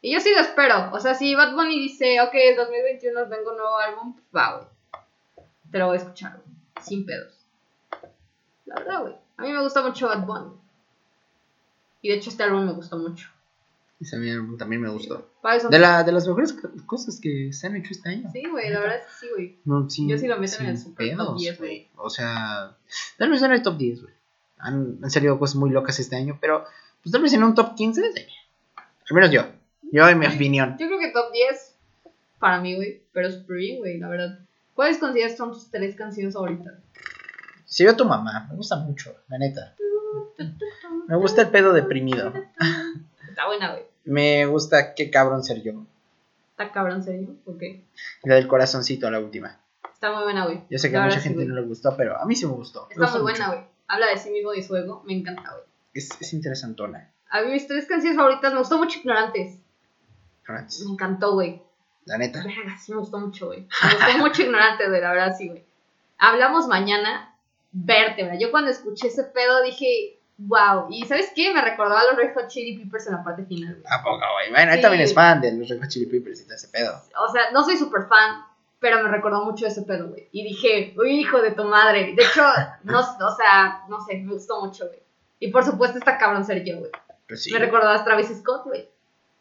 [0.00, 0.90] Y yo sí lo espero.
[0.92, 4.56] O sea, si Bad Bunny dice, ok, el 2021 vengo un nuevo álbum, pues va,
[4.56, 4.68] güey.
[5.70, 6.56] Te lo voy a escuchar, güey.
[6.84, 7.34] Sin pedos.
[8.66, 9.14] La verdad, güey.
[9.36, 10.52] A mí me gusta mucho Bad Bunny.
[12.02, 13.28] Y de hecho este álbum me gustó mucho.
[14.00, 15.28] Ese mí también me gustó.
[15.52, 18.30] Eso- De, la, de las mejores co- cosas que se han hecho este año.
[18.32, 19.58] Sí, güey, la verdad es que sí, güey.
[19.64, 21.88] No, Yo sí lo meto en el super top pedos, 10, güey.
[21.96, 22.76] O sea,
[23.16, 24.14] tal vez en el top 10, güey.
[24.58, 26.64] Han, han salido cosas muy locas este año, pero
[27.02, 28.26] pues tal vez en un top 15, sí.
[28.76, 29.42] Al menos yo.
[29.92, 30.76] Yo, en mi opinión.
[30.78, 31.76] Yo creo que top 10
[32.38, 33.02] para mí, güey.
[33.12, 34.38] Pero súper bien, güey, la verdad.
[34.74, 36.74] ¿Cuáles consideras son tus tres canciones favoritas?
[37.64, 39.74] Si veo a tu mamá, me gusta mucho, la neta.
[41.08, 42.32] Me gusta el pedo deprimido.
[43.28, 43.84] Está buena, güey.
[44.04, 45.84] Me gusta qué cabrón ser yo.
[46.52, 47.36] Está cabrón, serio.
[47.44, 47.62] Ok.
[48.24, 49.60] La del corazoncito, la última.
[49.92, 50.62] Está muy buena, güey.
[50.70, 52.52] Yo sé que a mucha sí, gente no le gustó, pero a mí sí me
[52.52, 52.86] gustó.
[52.86, 53.60] Me Está gustó muy buena, güey.
[53.86, 55.02] Habla de sí mismo y su ego.
[55.06, 55.64] Me encanta, güey.
[55.92, 57.10] Es, es interesantona.
[57.30, 59.58] A mí mis tres canciones favoritas me gustó mucho Ignorantes.
[60.48, 61.62] Me encantó, güey.
[62.04, 62.42] La neta.
[62.42, 63.60] Verga, sí me gustó mucho, güey.
[63.82, 65.64] Me gustó mucho Ignorantes, güey, la verdad, sí, güey.
[66.18, 67.34] Hablamos mañana,
[67.72, 68.36] vértebra.
[68.38, 70.86] Yo cuando escuché ese pedo dije, wow.
[70.90, 71.52] Y ¿sabes qué?
[71.52, 73.84] Me recordó a los Red Hot Chili Peppers en la parte final, güey.
[73.92, 74.50] ¿A poco, güey?
[74.50, 74.82] Bueno, él Sí.
[74.82, 77.00] también es fan de los Red Hot Chili Peppers y todo ese pedo.
[77.28, 78.42] O sea, no soy súper fan,
[78.80, 80.28] pero me recordó mucho ese pedo, güey.
[80.32, 82.14] Y dije, uy, hijo de tu madre.
[82.16, 82.42] De hecho,
[82.84, 85.00] no, o sea, no sé, me gustó mucho, güey.
[85.40, 86.90] Y por supuesto está cabrón ser yo, güey.
[87.28, 87.52] Pues sí.
[87.52, 88.88] Me recordó a Travis Scott, güey.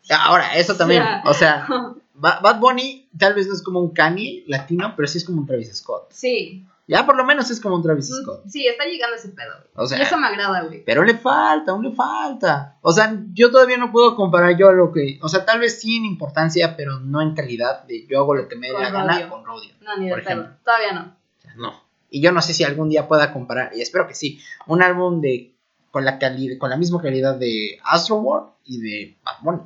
[0.10, 1.04] Ahora, eso también.
[1.26, 1.68] O sea,
[2.14, 5.40] Ba- Bad Bunny tal vez no es como un Kanye latino, pero sí es como
[5.42, 6.12] un Travis Scott.
[6.12, 6.66] Sí.
[6.90, 8.44] Ya por lo menos es como un Travis Mm, Scott.
[8.48, 9.70] Sí, está llegando ese pedo, güey.
[9.76, 10.86] O sea, y eso me agrada, güey.
[10.86, 12.78] pero le falta, aún le falta.
[12.82, 15.20] O sea, yo todavía no puedo comparar yo a lo que.
[15.22, 18.48] O sea, tal vez sí en importancia, pero no en calidad de yo hago lo
[18.48, 19.76] que me dé la gana con Rodeo.
[19.82, 20.30] No, ni de por pedo.
[20.32, 20.56] ejemplo.
[20.64, 21.02] Todavía no.
[21.38, 21.74] O sea, no.
[22.10, 25.20] Y yo no sé si algún día pueda comparar, y espero que sí, un álbum
[25.20, 25.54] de
[25.92, 29.60] con la calidad, con la misma calidad de Astro World y de Bad Bunny.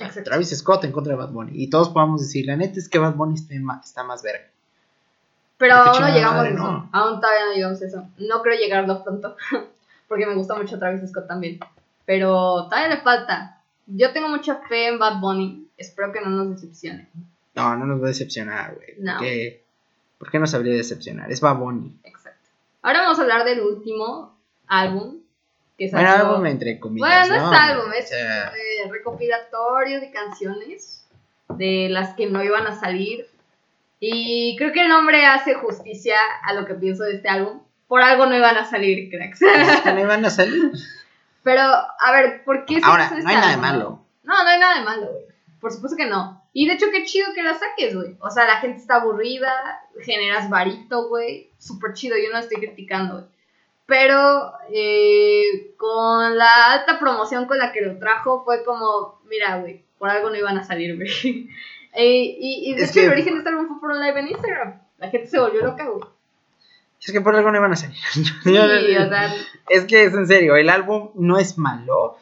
[0.00, 0.30] Exacto.
[0.30, 1.52] Travis Scott en contra de Bad Bunny.
[1.54, 4.48] Y todos podamos decir, la neta es que Bad Bunny está más, está más verga.
[5.58, 6.62] Pero aún no llegamos madre, a eso.
[6.62, 6.90] ¿no?
[6.92, 8.08] Aún todavía no llegamos a eso.
[8.18, 9.36] No creo llegarlo pronto.
[10.08, 11.60] porque me gusta mucho Travis Scott también.
[12.06, 13.60] Pero todavía le falta.
[13.86, 15.68] Yo tengo mucha fe en Bad Bunny.
[15.76, 17.08] Espero que no nos decepcione.
[17.54, 18.94] No, no nos va a decepcionar, güey.
[18.98, 19.18] No.
[19.18, 19.62] Porque
[20.20, 21.32] ¿Por qué nos habría de decepcionar?
[21.32, 21.98] Es Baboni.
[22.04, 22.50] Exacto.
[22.82, 24.36] Ahora vamos a hablar del último
[24.66, 25.20] álbum
[25.88, 26.26] que Bueno, salió.
[26.26, 27.28] álbum entre comillas.
[27.28, 31.06] Bueno, no es álbum, es O sea, eh, recopilatorio de canciones
[31.48, 33.26] de las que no iban a salir.
[33.98, 37.60] Y creo que el nombre hace justicia a lo que pienso de este álbum.
[37.88, 39.42] Por algo no iban a salir, cracks.
[39.42, 40.70] es que no iban a salir.
[41.42, 43.66] Pero, a ver, ¿por qué se Ahora, hizo no este hay nada de álbum?
[43.66, 44.04] malo.
[44.24, 45.24] No, no hay nada de malo, güey.
[45.60, 46.42] Por supuesto que no.
[46.52, 48.16] Y de hecho, qué chido que la saques, güey.
[48.20, 49.50] O sea, la gente está aburrida,
[50.02, 51.50] generas varito, güey.
[51.58, 53.24] Súper chido, yo no estoy criticando, güey.
[53.90, 59.84] Pero eh, con la alta promoción con la que lo trajo, fue como, mira, güey,
[59.98, 61.50] por algo no iban a salir, güey.
[61.92, 64.00] Eh, y, y de Es hecho, que- el origen de este álbum fue por un
[64.00, 64.80] live en Instagram.
[64.98, 66.04] La gente se volvió loca, güey.
[67.04, 67.96] Es que por algo no iban a salir.
[68.44, 69.34] Sí, o sea,
[69.68, 72.16] Es que es en serio, el álbum no es malo.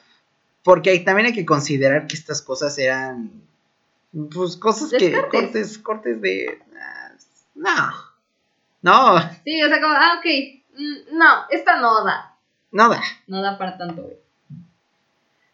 [0.64, 3.30] Porque hay- también hay que considerar que estas cosas eran.
[4.34, 5.12] Pues cosas que.
[5.30, 6.58] Cortes, cortes de.
[6.74, 7.12] ah,
[7.54, 8.08] No.
[8.80, 10.57] No, sí, o sea, como, ah, ok.
[10.78, 12.34] Mm, No, esta no da.
[12.72, 13.02] no da.
[13.26, 14.16] No da para tanto, güey.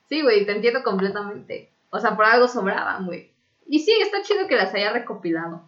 [0.09, 1.71] Sí, güey, te entiendo completamente.
[1.91, 3.31] O sea, por algo sobraban, güey.
[3.67, 5.63] Y sí, está chido que las haya recopilado.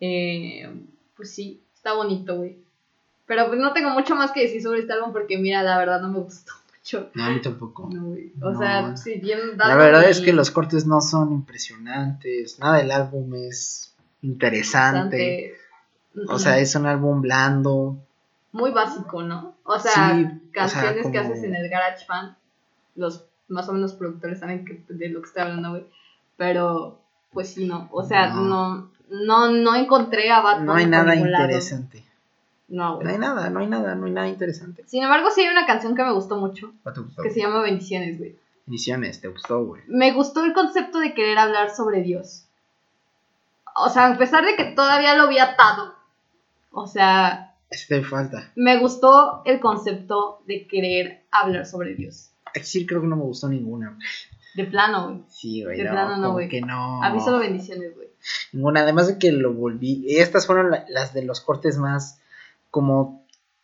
[0.00, 0.70] Eh,
[1.16, 2.56] pues sí, está bonito, güey.
[3.26, 6.00] Pero pues no tengo mucho más que decir sobre este álbum porque, mira, la verdad
[6.00, 7.10] no me gustó mucho.
[7.14, 7.88] No, a mí tampoco.
[7.92, 8.32] No, güey.
[8.40, 8.58] O No.
[8.58, 12.58] sea, si bien La dado verdad mi- es que los cortes no son impresionantes.
[12.60, 15.54] Nada del álbum es interesante.
[16.14, 17.96] bastante- O sea, es un álbum blando.
[18.52, 19.54] Muy básico, ¿no?
[19.64, 22.36] O sea, Sí, o sea, canciones que haces en el GarageBand,
[22.96, 25.86] los más o menos productores saben que, de lo que estoy hablando, güey.
[26.36, 26.98] Pero,
[27.32, 27.88] pues sí, no.
[27.92, 28.42] O sea, No.
[28.42, 31.24] no, no, no encontré a Bad No hay nada lado.
[31.44, 32.04] interesante.
[32.68, 33.06] No, güey.
[33.06, 34.84] No hay nada, no hay nada, no hay nada interesante.
[34.86, 37.22] Sin embargo, sí hay una canción que me gustó mucho, ¿Cuál te gustó?
[37.22, 38.36] que se llama Bendiciones, güey.
[38.66, 39.82] Bendiciones, te gustó, güey.
[39.88, 42.44] Me gustó el concepto de querer hablar sobre Dios.
[43.74, 45.94] O sea, a pesar de que todavía lo había atado.
[46.70, 48.50] O sea, Eso te falta.
[48.54, 52.30] me gustó el concepto de querer hablar sobre Dios.
[52.62, 53.88] Sí, creo que no me gustó ninguna.
[53.94, 54.06] güey.
[54.54, 55.22] De plano, güey.
[55.28, 55.78] Sí, güey.
[55.78, 56.48] De no, plano no, güey.
[56.48, 57.02] que no.
[57.02, 58.08] A mí solo bendiciones, güey.
[58.52, 60.04] Ninguna, además de que lo volví.
[60.08, 62.20] Estas fueron la- las de los cortes más
[62.70, 63.22] como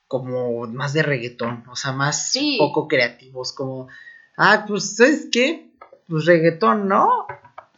[0.09, 2.57] como más de reggaetón, o sea, más Sí.
[2.59, 3.89] poco creativos, como
[4.39, 5.71] ah, pues ¿sabes qué?
[6.09, 7.27] Pues reggaetón, ¿no?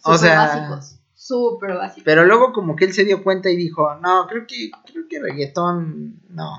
[0.05, 1.00] O Súper sea, básicos.
[1.23, 2.03] Súper básicos.
[2.05, 5.21] Pero luego como que él se dio cuenta y dijo, "No, creo que creo que
[5.21, 6.51] reggaetón no.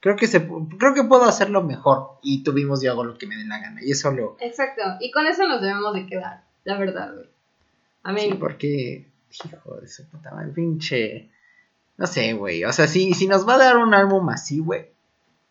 [0.00, 3.36] Creo que se creo que puedo hacerlo mejor y tuvimos yo hago lo que me
[3.36, 4.82] dé la gana y eso lo Exacto.
[5.00, 6.42] Y con eso nos debemos de quedar.
[6.64, 7.26] La verdad, güey.
[8.04, 8.20] A mí.
[8.22, 9.06] Sí, porque,
[9.44, 11.28] hijo de su puta madre, pinche.
[11.98, 12.64] No sé, güey.
[12.64, 14.86] O sea, si, si nos va a dar un álbum así, güey,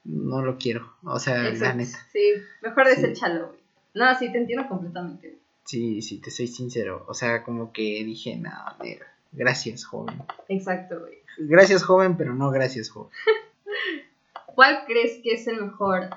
[0.05, 0.93] no lo quiero.
[1.03, 1.77] O sea, la exacto.
[1.77, 1.99] neta.
[2.11, 3.01] Sí, mejor Sí.
[3.01, 3.59] deséchalo, güey.
[3.93, 5.27] No, sí, te entiendo completamente.
[5.27, 5.46] güey.
[5.67, 7.03] Sí, sí, te soy sincero.
[7.09, 8.51] O sea, como que dije, no,
[8.81, 10.23] mira, gracias, joven.
[10.47, 11.15] Exacto, güey.
[11.39, 13.11] Gracias, joven, pero no gracias, joven.
[14.45, 16.09] ¿Cuál crees que es el mejor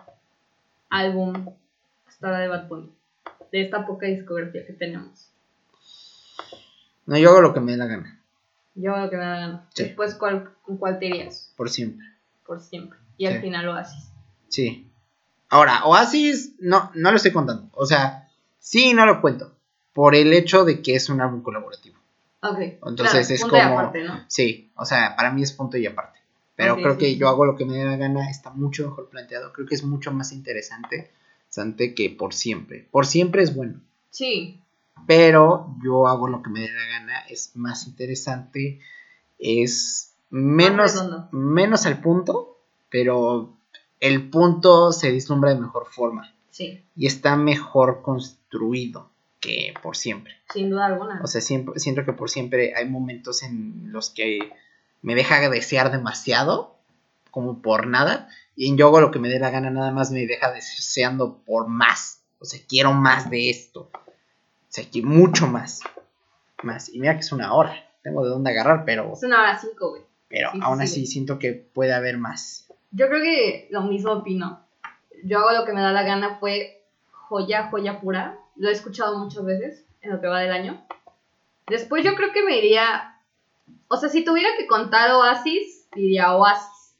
[0.88, 1.52] álbum
[2.06, 2.92] hasta ahora de Bad Bunny?
[3.50, 5.32] De esta poca discografía que tenemos.
[7.06, 8.22] No, yo hago lo que me dé la gana,
[8.76, 9.68] Yo lo que me da la gana.
[9.74, 9.82] Sí.
[9.82, 11.52] Después, ¿cuál, ¿con cuál te irías?
[11.56, 12.06] por siempre.
[12.46, 13.00] Por siempre.
[13.16, 14.12] Y al final haces.
[14.46, 14.88] Sí.
[15.48, 17.68] Ahora, Oasis, no, no lo estoy contando.
[17.72, 18.29] O sea,
[18.60, 19.52] sí, no lo cuento.
[19.92, 21.98] Por el hecho de que es un álbum colaborativo.
[22.42, 22.58] Ok.
[22.86, 24.24] Entonces claro, es punto y como- aparte, ¿no?
[24.28, 26.20] Sí, o sea, para mí es punto y aparte.
[26.54, 27.16] Pero creo sí, que sí.
[27.16, 29.52] yo hago lo que me dé la gana, está mucho mejor planteado.
[29.52, 31.10] Creo que es mucho más interesante
[31.50, 32.86] interesante que por siempre.
[32.90, 33.80] Por siempre es bueno.
[34.10, 34.60] Sí.
[35.06, 38.80] Pero yo hago lo que me dé la gana, es más interesante,
[39.38, 41.02] es menos,
[41.32, 42.58] menos al punto,
[42.90, 43.52] pero
[43.98, 46.84] el punto se vislumbra de mejor forma Sí.
[46.96, 50.34] y está mejor construido que por siempre.
[50.52, 51.20] Sin duda alguna.
[51.22, 54.38] O sea, siempre, siento que por siempre hay momentos en los que
[55.02, 56.76] me deja desear demasiado,
[57.30, 60.10] como por nada, y en yo hago lo que me dé la gana, nada más
[60.10, 62.22] me deja deseando por más.
[62.38, 63.90] O sea, quiero más de esto.
[63.94, 65.80] O sea, que mucho más.
[66.62, 66.88] Más.
[66.90, 67.74] Y mira que es una hora.
[68.02, 70.02] Tengo de dónde agarrar, pero, es una hora cinco, güey.
[70.28, 70.84] pero sí, aún sí.
[70.84, 72.66] así siento que puede haber más.
[72.90, 74.64] Yo creo que lo mismo opino.
[75.24, 78.38] Yo hago lo que me da la gana, fue joya, joya pura.
[78.56, 80.84] Lo he escuchado muchas veces en lo que va del año.
[81.66, 83.16] Después yo creo que me iría...
[83.88, 86.94] O sea, si tuviera que contar Oasis, diría Oasis.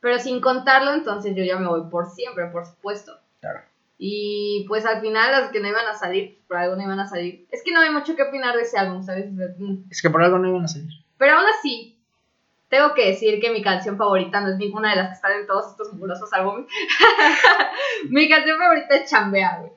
[0.00, 3.18] Pero sin contarlo, entonces yo ya me voy por siempre, por supuesto.
[3.40, 3.60] Claro.
[3.98, 7.06] Y pues al final las que no iban a salir, por algo no iban a
[7.06, 7.46] salir.
[7.50, 9.26] Es que no hay mucho que opinar de ese álbum, ¿sabes?
[9.90, 10.88] Es que por algo no iban a salir.
[11.18, 11.99] Pero aún así,
[12.70, 15.46] tengo que decir que mi canción favorita no es ninguna de las que están en
[15.46, 16.66] todos estos mugrosos álbumes.
[18.08, 19.72] mi canción favorita es Chambea, güey.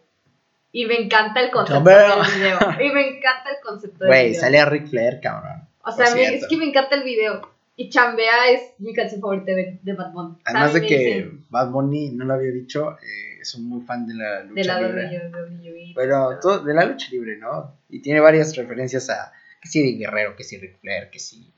[0.72, 2.16] Y me encanta el concepto Chambea.
[2.16, 2.60] del video.
[2.82, 4.42] Y me encanta el concepto del Güey, video.
[4.42, 5.68] sale a Ric Flair, cabrón.
[5.84, 7.52] o sea, me- es que me encanta el video.
[7.76, 10.38] Y Chambea es mi canción favorita de, de Bad Bunny.
[10.46, 14.06] Además de que dicen, Bad Bunny, no lo había dicho, eh, es un muy fan
[14.08, 15.30] de la lucha De la libre.
[15.32, 15.94] WWE.
[15.96, 17.76] Pero todo, de la lucha libre, ¿no?
[17.90, 19.32] Y tiene varias referencias a
[19.62, 21.52] que si de Guerrero, que si Ric Flair, que si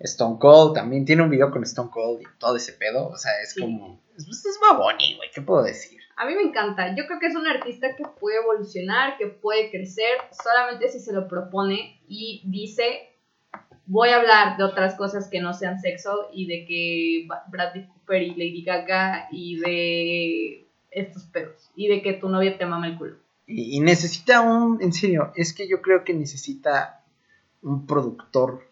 [0.00, 0.74] Stone Cold.
[0.74, 3.08] También tiene un video con Stone Cold y todo ese pedo.
[3.08, 3.60] O sea, es Sí.
[3.60, 4.00] como.
[4.16, 5.30] Es, es Bad Bunny, güey.
[5.32, 6.00] ¿Qué puedo decir?
[6.16, 6.94] A mí me encanta.
[6.94, 11.12] Yo creo que es un artista que puede evolucionar, que puede crecer, solamente si se
[11.14, 13.08] lo propone y dice,
[13.86, 18.22] voy a hablar de otras cosas que no sean sexo y de que Bradley Cooper
[18.22, 22.98] y Lady Gaga y de estos pedos y de que tu novia te mama el
[22.98, 23.16] culo.
[23.46, 24.82] Y, y necesita un.
[24.82, 27.02] En serio, es que yo creo que necesita
[27.62, 28.68] un productor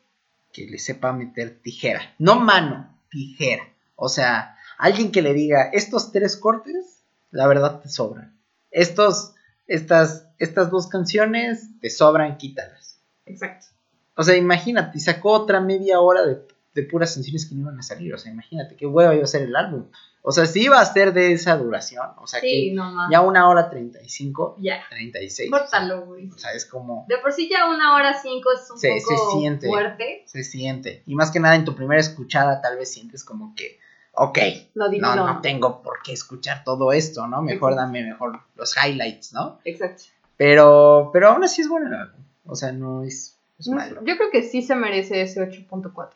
[0.52, 2.14] que le sepa meter tijera.
[2.18, 3.64] No mano, tijera.
[3.96, 8.38] O sea, alguien que le diga, estos tres cortes, la verdad te sobran.
[8.70, 9.34] Estos,
[9.66, 12.98] estas, estas dos canciones te sobran, quítalas.
[13.26, 13.66] Exacto.
[14.14, 16.42] O sea, imagínate, sacó otra media hora de,
[16.82, 18.14] de puras canciones que no iban a salir.
[18.14, 19.86] O sea, imagínate qué hueva iba a ser el álbum.
[20.22, 23.20] O sea, si iba a ser de esa duración, o sea, Sí, que no ya
[23.22, 24.80] una hora 35, Ya.
[24.90, 25.50] 36.
[25.50, 26.28] Córtalo, güey.
[26.30, 27.06] O sea, es como.
[27.08, 29.66] De por sí ya una hora cinco es un Se- poco se siente.
[29.68, 30.22] fuerte.
[30.26, 31.02] Se siente.
[31.06, 33.78] Y más que nada en tu primera escuchada, tal vez sientes como que.
[34.12, 34.38] Ok,
[34.74, 35.26] no, no.
[35.34, 37.40] no tengo por qué escuchar todo esto, ¿no?
[37.40, 37.86] Mejor Exacto.
[37.92, 39.60] dame mejor los highlights, ¿no?
[39.64, 40.02] Exacto.
[40.36, 42.20] Pero, pero aún así es bueno el álbum.
[42.46, 44.00] O sea, no es, es malo.
[44.04, 46.10] Yo creo que sí se merece ese 8.4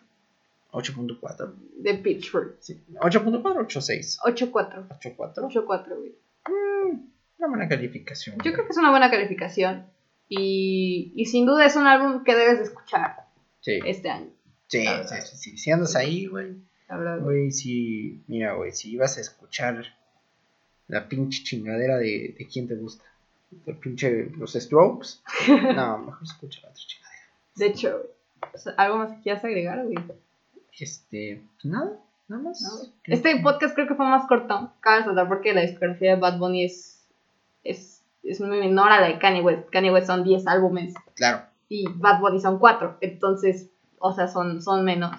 [0.73, 1.55] 8.4.
[1.79, 2.57] de Pitchfork.
[2.61, 2.83] Sí.
[2.95, 4.19] 8.4 8.6.
[4.25, 4.89] 8.4.
[4.89, 5.35] 8.4.
[5.35, 6.15] 8.4, güey.
[6.49, 6.99] Mm,
[7.39, 8.37] una buena calificación.
[8.45, 9.87] Yo creo que es una buena calificación.
[10.29, 13.27] Y, y sin duda es un álbum que debes de escuchar
[13.61, 14.31] Sí, este año.
[14.67, 15.59] sí, sí, sí, sí.
[15.59, 16.57] Si andas ahí, güey.
[17.21, 17.51] Güey.
[17.53, 18.23] Si.
[18.27, 19.85] Mira, güey, si ibas a escuchar
[20.89, 23.05] la pinche chingadera de, de quién te gusta.
[23.51, 25.21] De pinche los Strokes.
[25.77, 27.23] No, mejor escucha la otra chingadera.
[27.57, 28.03] De hecho,
[28.79, 29.97] ¿algo más que quieras agregar, güey?
[30.79, 31.43] Este.
[31.55, 31.93] pues Nada,
[32.29, 32.61] nada más.
[32.63, 34.73] No, Este podcast creo que fue más corto.
[34.81, 37.07] Cabe resaltar porque la discografía de Bad Bunny es,
[37.65, 39.69] es, es muy menor a la de Kanye West.
[39.71, 41.43] Kanye West son 10 álbumes Claro.
[41.69, 42.99] y Bad Bunny son 4.
[43.01, 45.15] Entonces, o sea, son, son menos.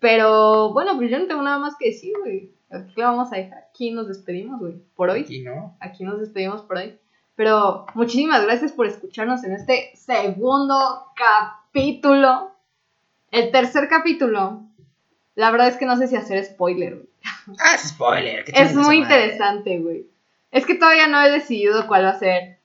[0.00, 2.50] Pero bueno, pues yo no tengo nada más que decir, güey.
[2.70, 3.66] Aquí vamos a dejar.
[3.70, 4.74] Aquí nos despedimos, güey.
[4.96, 5.20] Por hoy.
[5.22, 5.76] Aquí no.
[5.80, 6.98] aquí nos despedimos por hoy.
[7.36, 10.74] Pero muchísimas gracias por escucharnos en este segundo
[11.16, 12.50] capítulo.
[13.32, 14.62] El tercer capítulo.
[15.34, 16.94] La verdad es que no sé si hacer spoiler.
[16.94, 17.08] güey.
[17.58, 18.44] Ah, es spoiler.
[18.54, 20.06] Es muy interesante, güey.
[20.50, 22.58] Es que todavía no he decidido cuál va a ser.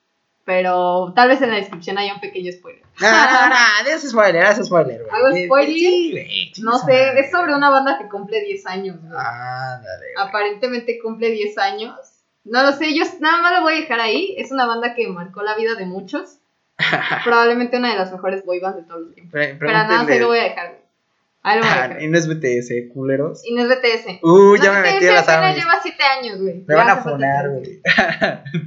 [0.44, 2.84] Pero tal vez en la descripción haya un pequeño spoiler.
[3.02, 5.16] No, no, no, haz spoiler, haz spoiler, güey.
[5.16, 5.76] ¿Hago spoiler?
[5.76, 6.54] Sí, güey.
[6.60, 9.12] No sé, es sobre una banda que cumple 10 años, güey.
[9.14, 10.28] Ándale, güey.
[10.28, 11.96] Aparentemente cumple 10 años.
[12.44, 14.36] No lo sé, yo nada más lo voy a dejar ahí.
[14.38, 16.40] Es una banda que marcó la vida de muchos.
[17.24, 19.32] Probablemente una de las mejores boy bands de todos los tiempos.
[19.32, 20.68] Pre- Pero nada, se lo voy a dejar.
[20.70, 20.82] güey.
[21.44, 23.42] Ahí lo voy a Ah, y no es BTS, culeros.
[23.46, 24.20] Y no es BTS.
[24.22, 26.56] Uh, No ya me BTS, metí a las apenas lleva 7 años, güey.
[26.56, 27.82] Me Ya van a que- güey.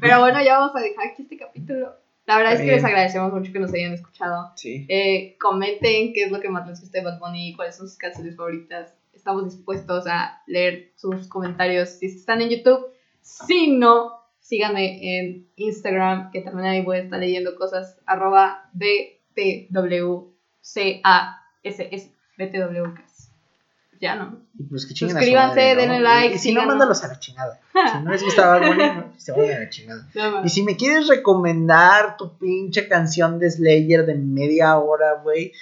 [0.00, 1.94] Pero bueno, ya vamos a dejar aquí este capítulo.
[2.26, 4.52] La verdad es que les agradecemos mucho que nos hayan escuchado.
[4.54, 4.86] Sí.
[4.88, 7.98] Eh, comenten qué es lo que más les gusta de Bad Bunny, cuáles son sus
[7.98, 8.94] canciones favoritas.
[9.14, 12.86] Estamos dispuestos a leer sus comentarios si están en YouTube.
[13.20, 14.19] Si no,
[14.50, 17.96] síganme en Instagram, que también ahí voy a estar leyendo cosas.
[18.04, 20.32] Arroba BTWCASS.
[22.36, 23.30] BTWCAS.
[24.00, 24.40] Ya no.
[24.58, 25.80] Y pues que Suscríbanse, madre, ¿no?
[25.80, 27.60] denle like, Y, si no, mándalos a la chingada.
[27.72, 30.08] Si no les gusta Bad Bunny, no, se vayan a la chingada.
[30.44, 35.52] Y si me quieres recomendar tu pinche canción de Slayer de media hora, güey,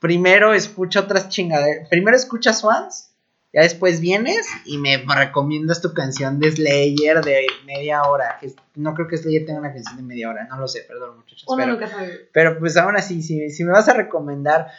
[0.00, 1.88] primero escucha otras chingaderas.
[1.88, 3.07] Primero escucha Swans,
[3.52, 8.36] ya después vienes y me recomiendas tu canción de Slayer de media hora.
[8.40, 11.16] Que no creo que Slayer tenga una canción de media hora, no lo sé, perdón,
[11.16, 11.44] muchachos.
[11.48, 12.28] Uno pero, nunca sabe.
[12.32, 14.70] pero pues aún así, si, si me vas a recomendar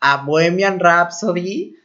[0.00, 1.76] a Bohemian Rhapsody,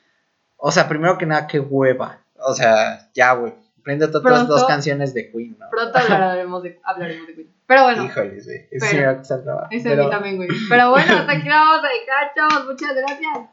[0.58, 2.22] o sea, primero que nada, qué hueva.
[2.40, 3.54] O sea, ya, güey.
[3.84, 5.70] Prende otras dos canciones de Queen, ¿no?
[5.70, 7.54] Pronto hablaremos de, hablaremos de Queen.
[7.66, 8.06] Pero bueno.
[8.06, 8.68] Híjoles, güey.
[8.70, 9.34] Eso pero- sí.
[9.72, 10.50] Ese pero- a mí también, güey.
[10.70, 12.66] Pero bueno, hasta aquí la vamos a dejar, chavos.
[12.66, 13.50] Muchas gracias.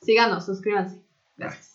[0.00, 1.00] Síganos, suscríbanse.
[1.36, 1.73] Gracias.